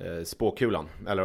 [0.00, 1.22] Eh, Spåkulan, eller,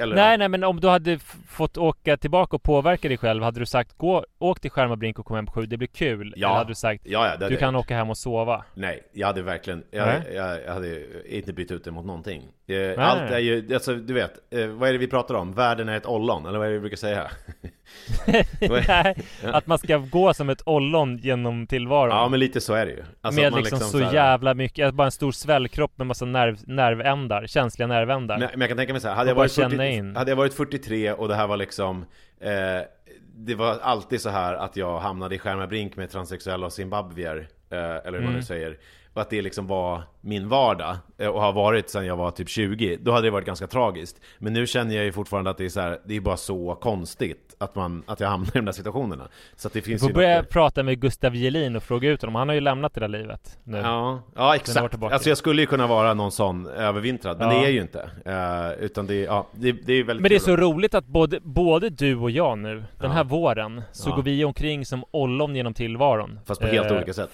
[0.00, 3.60] eller Nej nej men om du hade fått åka tillbaka och påverka dig själv Hade
[3.60, 6.34] du sagt gå, åk till Skärmarbrink och kom hem på sju, det blir kul.
[6.36, 6.48] Ja.
[6.48, 8.64] Eller hade du sagt Ja, ja, det du hade kan åka hem och sova.
[8.74, 11.02] Nej, jag hade verkligen, jag, jag, jag hade
[11.36, 12.42] inte bytt ut det mot någonting.
[12.66, 13.32] Eh, nej, Allt nej.
[13.32, 15.52] är ju, alltså du vet, eh, vad är det vi pratar om?
[15.52, 17.30] Världen är ett ollon, eller vad är det vi brukar säga?
[18.88, 19.16] Nej,
[19.52, 22.92] att man ska gå som ett ollon genom tillvaron Ja men lite så är det
[22.92, 23.02] ju.
[23.20, 26.58] Alltså, Med man liksom, så, här- jävla mycket, bara en stor svällkropp med massa nerv,
[26.66, 29.68] nervändar, känsliga nervändar Men, men jag kan tänka mig så här, hade jag, varit känna
[29.70, 30.16] 40, in.
[30.16, 32.04] hade jag varit 43 och det här var liksom
[32.40, 32.50] eh,
[33.36, 37.78] Det var alltid så här att jag hamnade i Skärmarbrink med transsexuella och zimbabwier eh,
[37.78, 38.32] Eller hur man Mm.
[38.34, 38.76] nu säger
[39.14, 42.48] Och att det liksom var min vardag eh, Och har varit sedan jag var typ
[42.48, 45.64] 20 Då hade det varit ganska tragiskt Men nu känner jag ju fortfarande att det
[45.64, 48.64] är så här, Det är bara så konstigt att, man, att jag hamnar i de
[48.64, 51.82] där situationerna Så det Du finns får ju börja något, prata med Gustav Jelin och
[51.82, 55.02] fråga ut honom, han har ju lämnat det där livet nu Ja, ja exakt.
[55.02, 57.60] Alltså jag skulle ju kunna vara någon sån övervintrad, men Ja.
[57.60, 58.10] det är ju inte.
[58.24, 61.40] Eh, utan det, ja, det, det är väldigt Men det är så roligt att både,
[61.42, 63.08] både du och jag nu, den Ja.
[63.08, 67.12] här våren, så går vi omkring som ollon genom tillvaron Fast på helt Eh, olika
[67.12, 67.30] sätt.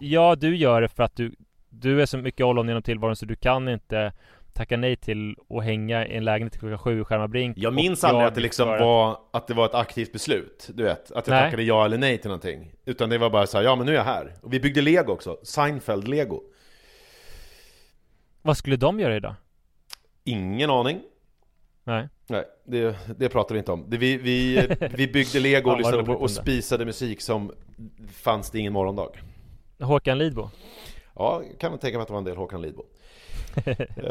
[0.00, 1.34] Ja, du gör det för att du
[1.68, 4.12] Du är så mycket ollon genom tillvaron så du kan inte
[4.52, 7.74] tacka nej till att hänga i en lägenhet till klockan sju i Skärmarbrink Jag Och
[7.74, 11.12] minns aldrig att det liksom var, att det var ett aktivt beslut, du vet.
[11.12, 11.44] Att jag Nej.
[11.44, 12.72] tackade ja eller nej till någonting.
[12.84, 14.34] Utan det var bara så här, ja men nu är jag här.
[14.42, 16.40] Och vi byggde lego också, Seinfeld-lego.
[18.42, 19.34] Vad skulle de göra idag?
[20.24, 21.00] Ingen aning.
[21.84, 23.84] Nej Nej, det, det pratar vi inte om.
[23.88, 27.52] Det, vi, vi, vi byggde lego och Fan, vad lyssnade på och spisade musik som
[28.12, 29.08] fanns det ingen morgondag.
[29.80, 30.50] Håkan Lidbo?
[31.14, 32.82] Ja, kan man tänka mig att det var en del Håkan Lidbo.
[33.66, 34.04] Eh,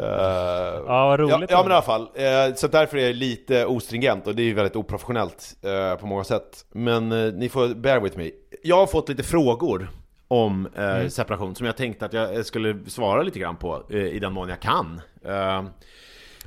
[0.86, 3.66] Ja, vad roligt Ja, ja men i alla fall, eh, så därför är jag lite
[3.66, 6.64] ostringent och det är ju väldigt oprofessionellt eh, på många sätt.
[6.72, 7.08] Men
[7.38, 8.30] ni får bear with me.
[8.62, 9.90] Jag har fått lite frågor
[10.28, 11.10] om Mm.
[11.10, 14.60] separation som jag tänkte att jag skulle svara lite grann på i den mån jag
[14.60, 15.00] kan.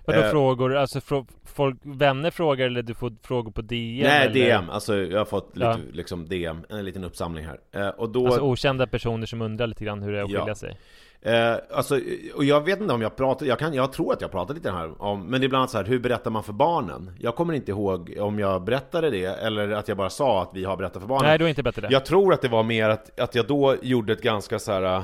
[0.07, 0.75] Eh, Vadå Eh, frågor?
[0.75, 4.07] Alltså frå- folk, vänner frågar eller du får frågor på DM?
[4.07, 4.33] Nej, eller?
[4.33, 4.69] DM.
[4.69, 5.77] Alltså jag har fått lite, Ja.
[5.93, 7.59] liksom DM, en liten uppsamling här.
[7.71, 8.25] Eh, och då...
[8.25, 10.39] Alltså okända personer som undrar lite grann hur det är att Ja.
[10.39, 10.77] skilja sig?
[11.23, 11.99] Eh, alltså,
[12.35, 14.71] och jag vet inte om jag pratar, jag, kan, jag tror att jag pratar lite
[14.71, 17.11] här om, men det är bland annat så här, hur berättar man för barnen?
[17.19, 20.63] Jag kommer inte ihåg om jag berättade det, eller att jag bara sa att vi
[20.63, 21.25] har berättat för barnen.
[21.29, 21.87] Nej, du har inte bättre det.
[21.91, 24.83] Jag tror att det var mer att, att jag då gjorde ett ganska så här
[24.97, 25.03] äh,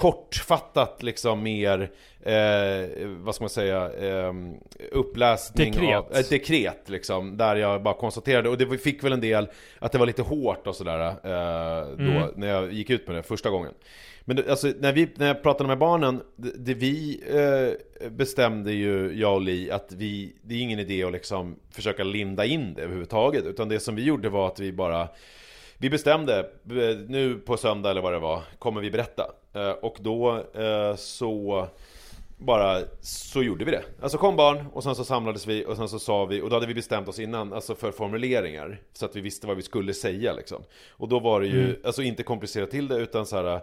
[0.00, 1.90] kortfattat liksom mer,
[2.22, 4.32] eh, vad ska man säga, eh,
[4.92, 5.96] uppläsning Dekret.
[5.98, 9.48] av, ett dekret liksom, där jag bara konstaterade, och det fick väl en del
[9.78, 12.28] att det var lite hårt och sådär eh, då, Mm.
[12.36, 13.72] när jag gick ut med det första gången.
[14.24, 18.72] Men det, alltså, när, vi, när jag pratade med barnen, det, det vi eh, bestämde
[18.72, 22.74] ju, jag och Li, att vi, det är ingen idé att liksom försöka linda in
[22.74, 23.44] det överhuvudtaget.
[23.46, 25.08] Utan det som vi gjorde var att vi bara,
[25.78, 29.30] vi bestämde, eh, nu på söndag eller vad det var, kommer vi berätta.
[29.52, 31.66] Eh, och då eh, så
[32.38, 33.82] bara så gjorde vi det.
[34.02, 36.56] Alltså kom barn och sen så samlades vi och sen så sa vi, och då
[36.56, 38.80] hade vi bestämt oss innan, alltså för formuleringar.
[38.92, 40.62] Så att vi visste vad vi skulle säga liksom.
[40.90, 41.76] Och då var det ju, Mm.
[41.84, 43.60] alltså inte komplicera till det utan så här,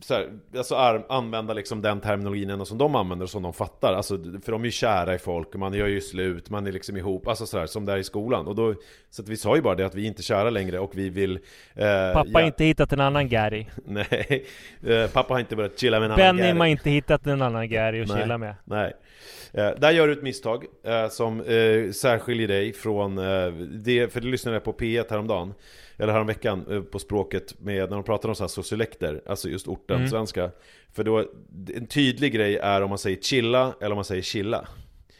[0.00, 0.74] så här, alltså
[1.08, 3.92] använda liksom den terminologin som de använder och som de fattar.
[3.92, 6.96] Alltså, för de är ju kära i folk, man gör ju slut, man är liksom
[6.96, 8.46] ihop, alltså sådär som det är i skolan.
[8.46, 8.74] Och då,
[9.10, 11.08] så att vi sa ju bara det att vi är inte kära längre och vi
[11.08, 11.38] vill...
[11.74, 13.66] eh, Pappa har inte hittat en annan Gary.
[13.84, 14.46] Nej,
[14.86, 16.58] eh, pappa har inte börjat chilla med en annan Benny Gary.
[16.58, 18.54] har inte hittat en annan Gary att chilla med.
[18.64, 18.92] Nej.
[19.52, 23.16] Eh, där gör du ett misstag eh, som eh, särskiljer dig från
[23.84, 25.54] det, för det lyssnade jag på P1 häromdagen
[25.98, 29.68] Eller häromveckan eh, på språket med, när de pratar om så här sociolekter Alltså just
[29.68, 30.08] orten Mm.
[30.08, 30.50] svenska
[30.92, 31.18] För då,
[31.76, 34.68] en tydlig grej är om man säger chilla eller om man säger chilla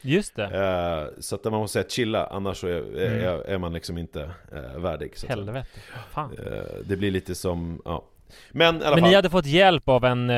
[0.01, 0.43] Just det.
[0.43, 2.97] eh, Så att man måste säga chilla, annars så är, Mm.
[3.19, 4.21] är, är man liksom inte
[4.53, 5.27] eh, värdig så.
[5.27, 5.67] Helvete.
[6.11, 6.37] Fan.
[6.45, 8.05] eh, Det blir lite som, ja
[8.51, 10.29] Men i alla Men fall ni hade fått hjälp av en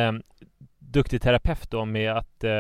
[0.94, 2.52] duktig terapeut då med att eh,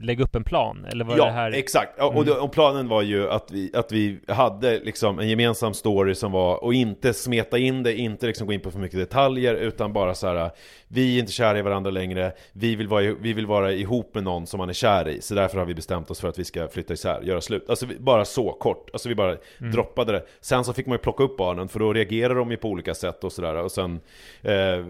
[0.00, 0.86] lägga upp en plan?
[0.92, 1.50] Eller var ja, det här...
[1.52, 2.00] exakt.
[2.02, 2.24] Och, Mm.
[2.26, 6.32] då, och planen var ju att vi, att vi hade liksom en gemensam story som
[6.32, 9.92] var, och inte smeta in det, inte liksom gå in på för mycket detaljer, utan
[9.92, 10.50] bara så här.
[10.88, 14.24] Vi är inte kära i varandra längre, vi vill, vara, vi vill vara ihop med
[14.24, 16.44] någon som man är kär i, så därför har vi bestämt oss för att vi
[16.44, 17.70] ska flytta isär, göra slut.
[17.70, 19.72] Alltså vi, bara så kort, alltså vi bara Mm.
[19.72, 20.22] droppade det.
[20.40, 22.94] Sen så fick man ju plocka upp barnen, för då reagerar de ju på olika
[22.94, 23.54] sätt och sådär.
[23.54, 24.00] Och sen
[24.42, 24.84] eh,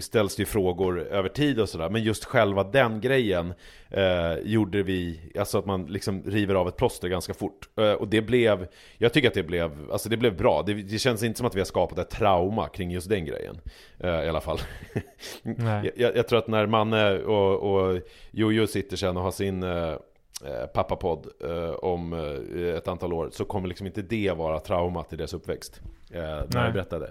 [0.00, 1.88] ställs det ju frågor över tid och sådär.
[1.90, 3.54] Men just själva den grejen
[3.90, 7.68] eh, gjorde vi, alltså att man liksom river av ett plåster ganska fort.
[7.76, 8.66] Eh, och det blev,
[8.98, 10.62] jag tycker att det blev, alltså det blev bra.
[10.66, 13.60] Det, det känns inte som att vi har skapat ett trauma kring just den grejen.
[13.98, 14.58] Eh, I alla fall.
[15.42, 15.92] Nej.
[15.96, 18.00] jag, jag tror att när Manne och, och
[18.30, 19.96] Jojo sitter sen och har sin eh,
[20.44, 25.12] eh, pappapodd eh, om eh, ett antal år så kommer liksom inte det vara traumat
[25.12, 25.80] i deras uppväxt.
[26.10, 27.10] Eh, när jag berättade.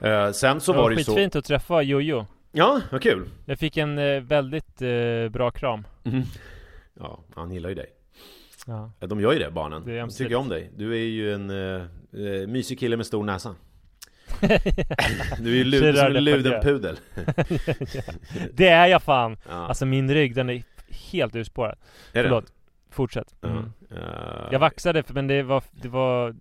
[0.00, 1.12] Eh, sen så det var var det ju så...
[1.12, 2.26] skitfint att träffa Jojo.
[2.56, 3.28] Ja, vad kul!
[3.44, 5.86] Jag fick en eh, väldigt eh, bra kram.
[7.00, 7.86] Ja, han gillar ju dig.
[8.66, 8.90] Ja.
[8.98, 9.84] De gör ju det, barnen.
[9.84, 10.70] Det De tycker om dig.
[10.76, 13.54] Du är ju en uh, mysig kille med stor näsa.
[15.38, 16.96] Du är ju lud, som en luden pudel.
[18.52, 19.36] Det är jag fan!
[19.48, 19.52] Ja.
[19.52, 20.62] Alltså min rygg den är
[21.12, 21.78] helt urspårad.
[22.12, 22.28] är det?
[22.28, 22.52] Förlåt.
[22.90, 23.34] Fortsätt.
[23.40, 23.48] Ja.
[23.48, 23.72] Mm.
[23.90, 26.34] Eh, Jag vaxade men det var, det var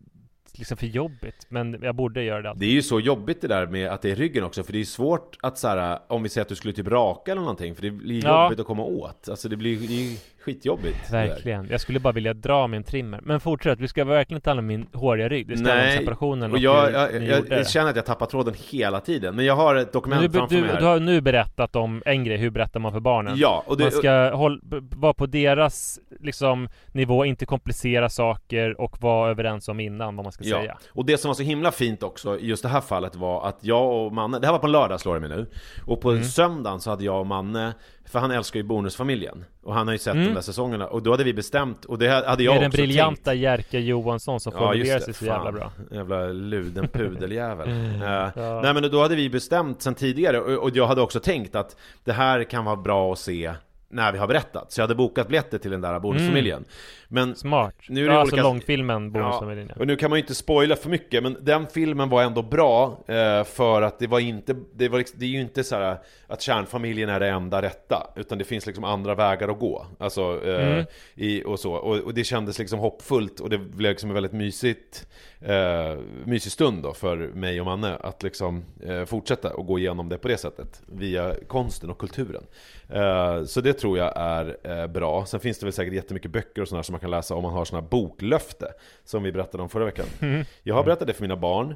[0.58, 1.46] liksom för jobbigt.
[1.50, 2.62] Men jag borde göra det alltid.
[2.62, 4.80] Det är ju så jobbigt det där med att det är ryggen också, för det
[4.80, 7.76] är svårt att så här, om vi säger att du skulle typ raka eller någonting,
[7.76, 8.44] för det blir Ja.
[8.44, 9.30] jobbigt att komma åt.
[9.30, 11.12] Alltså det blir ju skitjobbigt.
[11.14, 11.68] Verkligen.
[11.72, 13.20] Jag skulle bara vilja dra min trimmer.
[13.24, 15.48] Men fortsätt, vi ska verkligen inte handla om min håriga rygg.
[15.48, 17.96] Det ska om Nej, separationen och och jag, hur jag, ni jag, jag känner att
[17.96, 20.72] jag tappar tråden hela tiden, men jag har ett Men dokument du, framför du, mig
[20.72, 20.80] här.
[20.80, 23.34] du har nu berättat om en grej, hur berättar man för barnen?
[23.38, 28.82] Ja, och det, Man ska håll, b- vara på deras liksom, nivå, inte komplicera saker
[28.82, 30.78] och vara överens om innan vad man ska Ja, säga.
[30.90, 33.58] och det som var så himla fint också i just det här fallet var att
[33.62, 35.46] jag och Manne, det här var på en lördag slår det mig nu
[35.86, 36.24] Och på Mm.
[36.24, 37.74] söndagen så hade jag och Manne,
[38.06, 39.46] för han älskar ju Bonusfamiljen.
[39.64, 40.28] Och han har ju sett Mm.
[40.28, 42.72] de där säsongerna, och då hade vi bestämt, och det hade jag det är den
[42.72, 43.42] briljanta tänkt.
[43.42, 45.72] Jerka Johansson som formulerar sig så jävla bra.
[45.92, 47.68] Jävla luden pudeljävel.
[47.70, 48.62] Uh, Ja.
[48.64, 51.76] Nej men då hade vi bestämt sen tidigare, och, och jag hade också tänkt att
[52.04, 53.54] det här kan vara bra att se
[53.90, 54.72] när vi har berättat.
[54.72, 56.66] Så jag hade bokat biljetter till den där bonusfamiljen
[57.14, 57.76] Men Smart.
[57.90, 59.68] Nu är det ja, alltså olika- långfilmen Bonusfamiljen.
[59.70, 59.76] Ja.
[59.80, 63.00] och nu kan man ju inte spoila för mycket, men den filmen var ändå bra
[63.08, 65.98] eh, för att det var inte, det, var liksom, det är ju inte så här
[66.28, 69.86] att kärnfamiljen är det enda rätta, utan det finns liksom andra vägar att gå.
[70.00, 70.86] Alltså, eh, Mm.
[71.16, 71.74] i, och så.
[71.74, 75.08] Och, och det kändes liksom hoppfullt och det blev liksom en väldigt mysigt,
[75.42, 80.10] eh, mysig stund då för mig och Manne att liksom eh, fortsätta och gå igenom
[80.10, 82.44] det på det sättet, via konsten och kulturen.
[82.90, 85.26] Eh, så det tror jag är eh, bra.
[85.26, 87.54] Sen finns det väl säkert jättemycket böcker och sådär som man kan läsa om man
[87.54, 88.68] har sådana här boklöfte
[89.04, 90.46] Som vi berättade om förra veckan Mm.
[90.64, 91.76] Jag har berättat det för mina barn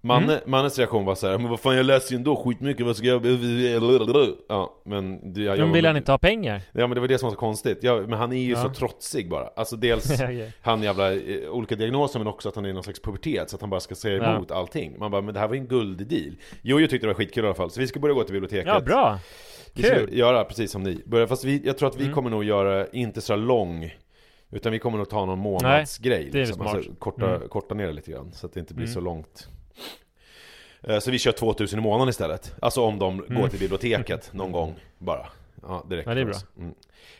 [0.00, 2.96] Manne, Mannes reaktion var så här, men vad fan jag läser ju ändå skitmycket, vad
[2.96, 3.26] ska jag...
[4.48, 5.32] Ja, men...
[5.34, 6.62] Det, jag, Men vill jag, han inte ha pengar?
[6.72, 8.62] Ja men det var det som var så konstigt, ja, men han är ju Ja.
[8.62, 10.52] så trotsig bara Alltså dels Okej.
[10.62, 13.56] han jävla eh, olika diagnoser men också att han är i någon slags pubertet Så
[13.56, 14.34] att han bara ska säga Ja.
[14.36, 17.14] emot allting Man bara, men det här var ju en gulddeal Jojo tyckte det var
[17.18, 19.18] skitkul i alla fall, så vi ska börja gå till biblioteket Ja, bra!
[19.74, 20.18] Vi ska Kul.
[20.18, 22.14] göra precis som ni Börja, Fast vi, jag tror att vi Mm.
[22.14, 23.94] kommer nog göra, inte så lång
[24.50, 26.56] Utan vi kommer nog ta någon månadsgrej det är liksom.
[26.62, 26.76] smart.
[26.76, 27.48] alltså, korta, Mm.
[27.48, 28.94] korta ner det lite grann Så att det inte blir Mm.
[28.94, 29.48] så långt
[30.82, 33.48] Eh, Så vi kör 2000 i månaden istället Alltså om de går Mm.
[33.50, 35.26] till biblioteket någon gång bara
[35.62, 36.34] Ja, räcker Ja, det är bra.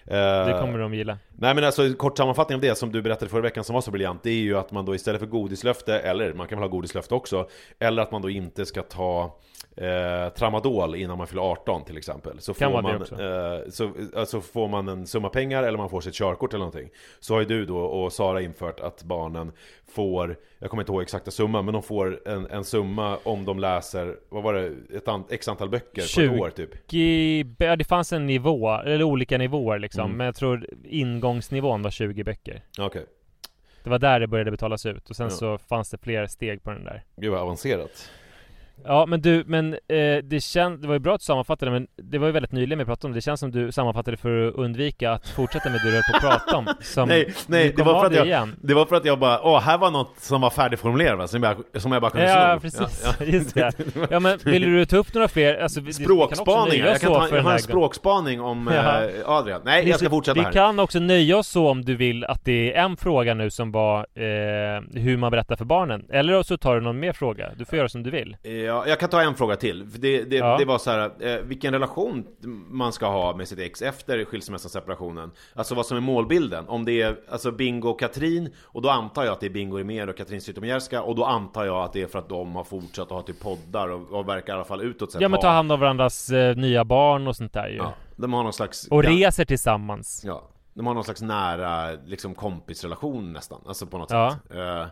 [0.04, 1.18] Det Eh, kommer de gilla.
[1.40, 3.90] Nej men alltså kort sammanfattning av det som du berättade förra veckan som var så
[3.90, 6.76] briljant Det är ju att man då istället för godislöfte, eller man kan väl ha
[6.76, 7.48] godislöfte också
[7.78, 9.36] Eller att man då inte ska ta
[9.76, 14.40] eh, tramadol innan man fyller 18 till exempel Så Kan får man, eh, så, alltså
[14.40, 17.46] får man en summa pengar eller man får sitt körkort eller någonting Så har ju
[17.46, 19.52] du då och Sara infört att barnen
[19.94, 23.58] får Jag kommer inte ihåg exakta summan men de får en, en summa om de
[23.58, 24.96] läser Vad var det?
[24.96, 26.34] Ett an, x antal böcker på 20.
[26.34, 26.70] ett år typ
[27.58, 30.04] Ja, det fanns en nivå, eller olika nivåer liksom.
[30.04, 30.16] Mm.
[30.16, 32.62] Men jag tror ingångsnivån var 20 böcker.
[32.78, 33.04] Okej,
[33.84, 35.10] Det var där det började betalas ut.
[35.10, 35.30] Och sen Ja.
[35.30, 37.04] så fanns det fler steg på den där.
[37.16, 38.10] gud vad avancerat
[38.84, 39.78] Ja men du, men eh,
[40.24, 42.78] det känns, det var ju bra att du sammanfattade men det var ju väldigt nyligen
[42.78, 43.16] vi pratade om det.
[43.16, 46.16] Det känns som du sammanfattade för att undvika att fortsätta med det du höll på
[46.16, 46.66] att prata om.
[46.80, 48.56] Som, Nej, nej, det var för att jag- igen.
[48.62, 51.30] Det var för att jag bara, åh, här var något som var färdigformulerat?
[51.30, 52.60] Som jag, som jag bara kunde Ja, sno.
[52.60, 53.16] precis.
[53.34, 53.72] Just det.
[54.10, 55.58] Ja men vill du ta upp några fler?
[55.62, 58.70] Alltså, vi, vi kan också Språkspaning, nöja jag kan ta jag har en språkspaning om
[58.74, 59.02] Ja.
[59.04, 59.60] eh, Adrian.
[59.64, 60.52] Nej, Vi- jag ska fortsätta Vi här.
[60.52, 63.72] kan också nöja oss så om du vill att det är en fråga nu som
[63.72, 66.04] var eh, hur man berättar för barnen.
[66.12, 67.50] Eller så tar du någon mer fråga.
[67.56, 68.36] Du får göra som du vill.
[68.68, 69.86] Ja, jag kan ta en fråga till.
[69.86, 70.56] För det, det, Ja.
[70.58, 72.26] det var så här, eh, vilken relation
[72.70, 75.30] man ska ha med sitt ex efter skilsmässan separationen.
[75.54, 76.68] Alltså vad som är målbilden.
[76.68, 79.76] Om det är alltså Bingo och Katrin, och då antar jag att det är Bingo
[79.76, 82.64] Rimér och Katrin Zytomierska, och då antar jag att det är för att de har
[82.64, 85.40] fortsatt att ha typ poddar och, och verkar i alla fall utåt sett Ja men
[85.40, 87.76] ta hand om varandras eh, nya barn och sånt där ju.
[87.76, 88.88] Ja, de har någon slags...
[88.88, 90.22] Och ja, reser tillsammans.
[90.26, 90.42] Ja,
[90.74, 94.36] de har någon slags nära liksom kompisrelation nästan, alltså på något Ja.
[94.48, 94.56] sätt.
[94.58, 94.86] Eh,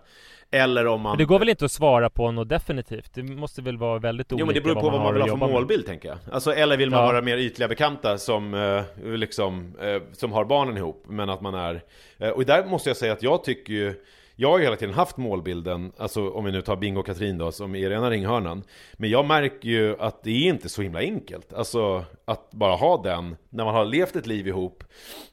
[0.51, 1.11] eller om man...
[1.13, 3.15] Men det går väl inte att svara på något definitivt?
[3.15, 5.23] Det måste väl vara väldigt olika Jo men det beror på vad man har vill
[5.23, 5.55] att ha för jobba med.
[5.55, 7.07] målbild tänker jag Alltså eller vill man Ja.
[7.07, 8.83] vara mer ytliga bekanta som eh,
[9.17, 11.83] liksom eh, Som har barnen ihop men att man är
[12.19, 13.95] eh, Och där måste jag säga att jag tycker ju
[14.39, 17.39] jag har ju hela tiden haft målbilden, alltså om vi nu tar Bingo och Katrin
[17.39, 18.63] då, som är rena ringhörnan.
[18.95, 23.03] Men jag märker ju att det är inte så himla enkelt Alltså att bara ha
[23.03, 24.85] den, när man har levt ett liv ihop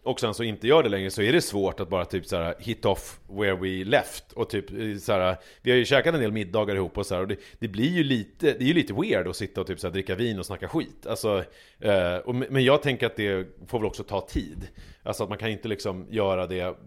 [0.03, 2.55] Och sen så inte gör det längre så är det svårt att bara typ såhär
[2.59, 6.21] hit off where we left Och typ eh, så såhär, vi har ju käkat en
[6.21, 8.73] del middagar ihop och så här, och det, det blir ju lite, det är ju
[8.73, 11.43] lite weird att sitta och typ såhär dricka vin och snacka skit Alltså,
[11.79, 14.67] eh, och, men jag tänker att det får väl också ta tid.
[15.03, 16.77] Alltså att man kan inte liksom göra det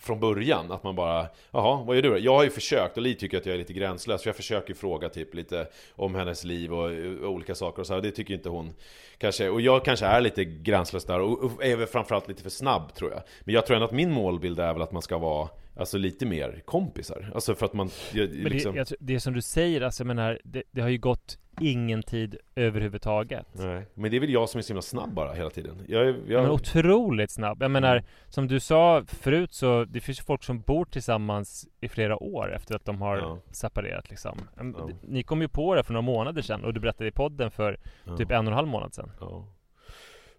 [0.00, 2.18] från början, att man bara Jaha, vad gör du då?
[2.18, 4.74] Jag har ju försökt, och Li tycker att jag är lite gränslös För jag försöker
[4.74, 6.90] fråga typ lite om hennes liv och,
[7.22, 8.00] och olika saker och så här.
[8.00, 8.74] Det tycker inte hon
[9.18, 12.50] kanske Och jag kanske är lite gränslös där och, och är väl framförallt lite för
[12.50, 15.18] snabb tror jag Men jag tror ändå att min målbild är väl att man ska
[15.18, 19.20] vara Alltså lite mer kompisar Alltså för att man jag, Men liksom, det, tror- det
[19.20, 23.46] som du säger, alltså jag menar, det, det har ju gått ingen tid överhuvudtaget.
[23.52, 26.06] Nej, men det är väl jag som är så himla snabb bara hela tiden Jag,
[26.06, 27.62] jag, Men otroligt snabb.
[27.62, 28.04] Jag menar, Mm.
[28.28, 32.54] som du sa förut så, det finns ju folk som bor tillsammans i flera år
[32.54, 33.38] efter att de har Ja.
[33.50, 34.40] separerat liksom.
[34.56, 34.90] Ja.
[35.02, 37.78] Ni kom ju på det för några månader sedan och du berättade i podden för
[38.04, 39.10] ja, typ en och en halv månad sedan.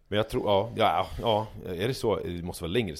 [0.07, 2.15] Men jag tror, ja, ja, ja, är det så?
[2.15, 2.95] Det måste vara längre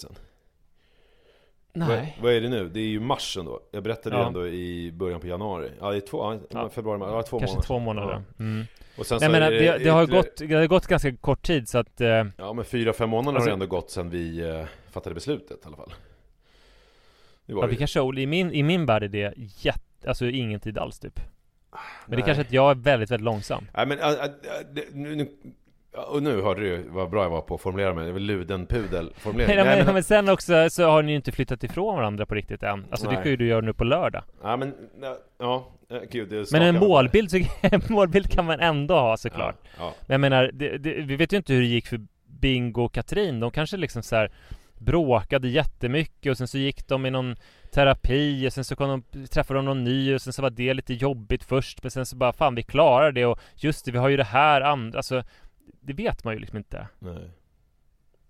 [1.79, 2.69] sen Vad, vad är det nu?
[2.69, 4.27] Det är ju mars ändå Jag berättade ju Ja.
[4.27, 7.67] ändå i början på januari Ja, det är två, ja, februari, ja, två Kanske månader
[7.67, 8.09] två månader.
[8.37, 8.43] Ja.
[8.43, 8.65] Mm.
[8.97, 11.41] Och sen Nej men är det, det har ytterligare- gått, det har gått ganska kort
[11.41, 12.07] tid så att eh,
[12.37, 15.57] Ja men fyra, fem månader har Alltså- det ändå gått sen vi eh, fattade beslutet
[15.63, 15.93] i alla fall
[17.45, 17.77] Det ja, det vi ju.
[17.79, 21.19] kanske, i min, i min värld är det jätte, alltså ingen tid alls typ.
[21.71, 22.21] Men det Nej.
[22.21, 23.67] är kanske att jag är väldigt, väldigt långsam.
[23.73, 24.15] Nej men, äh, äh,
[24.73, 25.29] det- nu, nu,
[25.97, 29.13] och nu hörde du vad bra jag var på att formulera mig, det var ludenpudel
[29.17, 32.25] formulering Nej, men, men, men sen också så har ni ju inte flyttat ifrån varandra
[32.25, 32.85] på riktigt än.
[32.89, 33.21] Alltså det Nej.
[33.21, 34.23] ska ju du göra nu på lördag.
[34.43, 35.17] ja men, ja,
[35.87, 39.55] ja, gud det Men skakar en målbild, så, en målbild kan man ändå ha såklart.
[39.63, 39.93] ja, ja.
[40.01, 42.93] Men jag menar, det, det, vi vet ju inte hur det gick för Bingo och
[42.93, 43.39] Katrin.
[43.39, 44.31] De kanske liksom så här
[44.77, 47.35] bråkade jättemycket och sen så gick de i någon
[47.73, 50.73] terapi och sen så kom de, träffade de någon ny och sen så var det
[50.73, 53.97] lite jobbigt först men sen så bara fan vi klarar det och just det vi
[53.97, 55.23] har ju det här andra alltså
[55.85, 56.87] det vet man ju liksom inte.
[56.99, 57.29] Nej.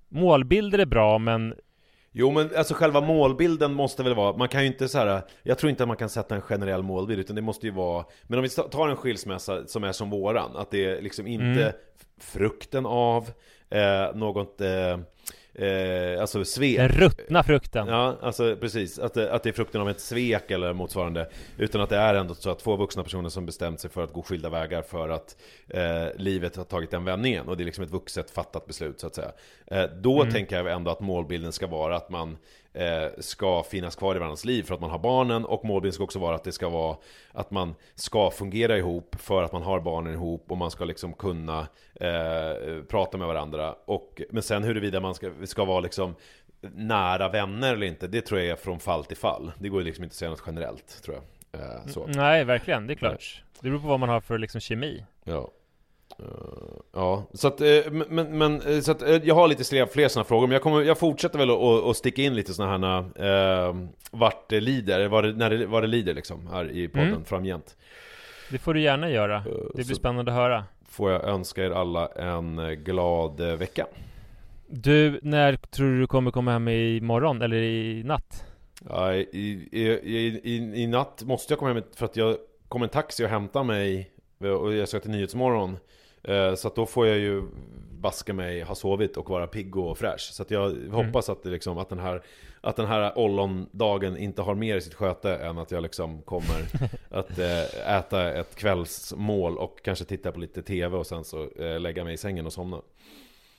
[0.10, 1.56] Målbilder är bra men
[2.12, 5.22] Jo men alltså själva målbilden måste väl vara, man kan ju inte så här.
[5.44, 8.06] Jag tror inte att man kan sätta en generell målbild utan det måste ju vara
[8.24, 11.62] Men om vi tar en skilsmässa som är som våran, att det är liksom inte
[11.62, 11.74] Mm.
[12.20, 13.30] frukten av
[13.70, 14.98] eh, något eh,
[15.56, 16.78] eh, alltså svek.
[16.78, 17.88] Den ruttna frukten.
[17.88, 19.00] Ja, alltså precis.
[19.00, 21.30] Att det, att det är frukten av ett svek eller motsvarande.
[21.58, 24.14] Utan att det är ändå så att två vuxna personer som bestämt sig för att
[24.14, 25.36] gå skilda vägar för att
[25.68, 27.48] eh, livet har tagit den vändningen.
[27.48, 29.32] Och det är liksom ett vuxet fattat beslut så att säga.
[29.68, 30.34] Eh, då Mm.
[30.34, 32.38] tänker jag ändå att målbilden ska vara att man
[33.18, 35.46] ska finnas kvar i varandras liv för att man har barnen.
[35.46, 36.98] Och målbilden ska också vara att det ska vara
[37.32, 40.52] att man ska fungera ihop för att man har barnen ihop.
[40.52, 43.76] Och man ska liksom kunna eh, prata med varandra.
[43.86, 46.16] Och, men sen huruvida man ska, ska vara liksom
[46.76, 49.52] nära vänner eller inte, det tror jag är från fall till fall.
[49.60, 51.62] Det går ju liksom inte att säga något generellt, tror jag.
[51.62, 52.08] Eh, så.
[52.08, 52.88] Nej, verkligen.
[52.88, 53.44] Det är klart.
[53.60, 55.06] Det beror på vad man har för liksom kemi.
[55.24, 55.52] Ja.
[56.20, 56.26] Eh,
[56.94, 60.48] ja, så att, eh, men, men- eh, så att, jag har lite fler, sådana frågor,
[60.48, 61.58] men jag, kommer, jag fortsätter väl att,
[61.90, 63.76] att, sticka in lite sådana här, eh,
[64.12, 67.26] vart det lider, vad det, när det, vad det lider liksom, här i podden Mm.
[67.26, 67.78] framgent.
[68.52, 69.44] Det får du gärna göra.
[69.46, 70.64] Det blir så- spännande att höra.
[70.90, 73.88] Får jag önska er alla en glad vecka.
[74.68, 77.42] Du, när tror du du kommer komma hem imorgon?
[77.42, 78.46] Eller i natt?
[78.90, 79.20] Ja, i,
[79.72, 82.38] i, i, i, I natt måste jag komma hem för att jag
[82.68, 85.78] kommer en taxi och hämtar mig och jag ska till Nyhetsmorgon.
[86.28, 87.44] Eh, Så att då får jag ju
[88.00, 90.22] baska mig, ha sovit och vara pigg och fräsch.
[90.34, 92.22] Så att jag hoppas att, det liksom, att den här,
[92.62, 96.66] att den här ollondagen inte har mer i sitt sköte än att jag liksom kommer
[97.10, 101.80] att eh, äta ett kvällsmål och kanske titta på lite TV och sen så eh,
[101.80, 102.82] lägga mig i sängen och somna.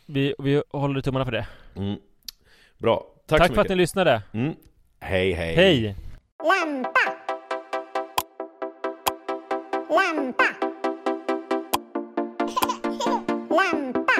[0.06, 1.46] Vi, vi håller tummarna för det.
[1.76, 1.96] Mm.
[2.78, 4.22] Bra, tack, Tack så för att ni lyssnade.
[4.32, 4.54] Mm.
[5.00, 5.54] Hej hej.
[5.54, 5.96] Hej!
[6.38, 7.16] Lampa.
[9.90, 10.65] Lampa.
[13.56, 14.16] Lampa.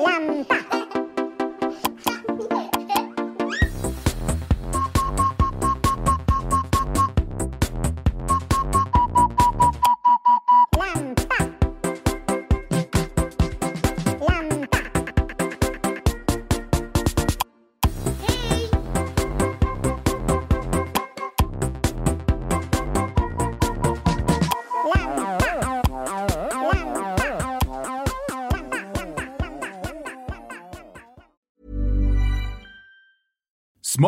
[0.00, 0.58] Lampa.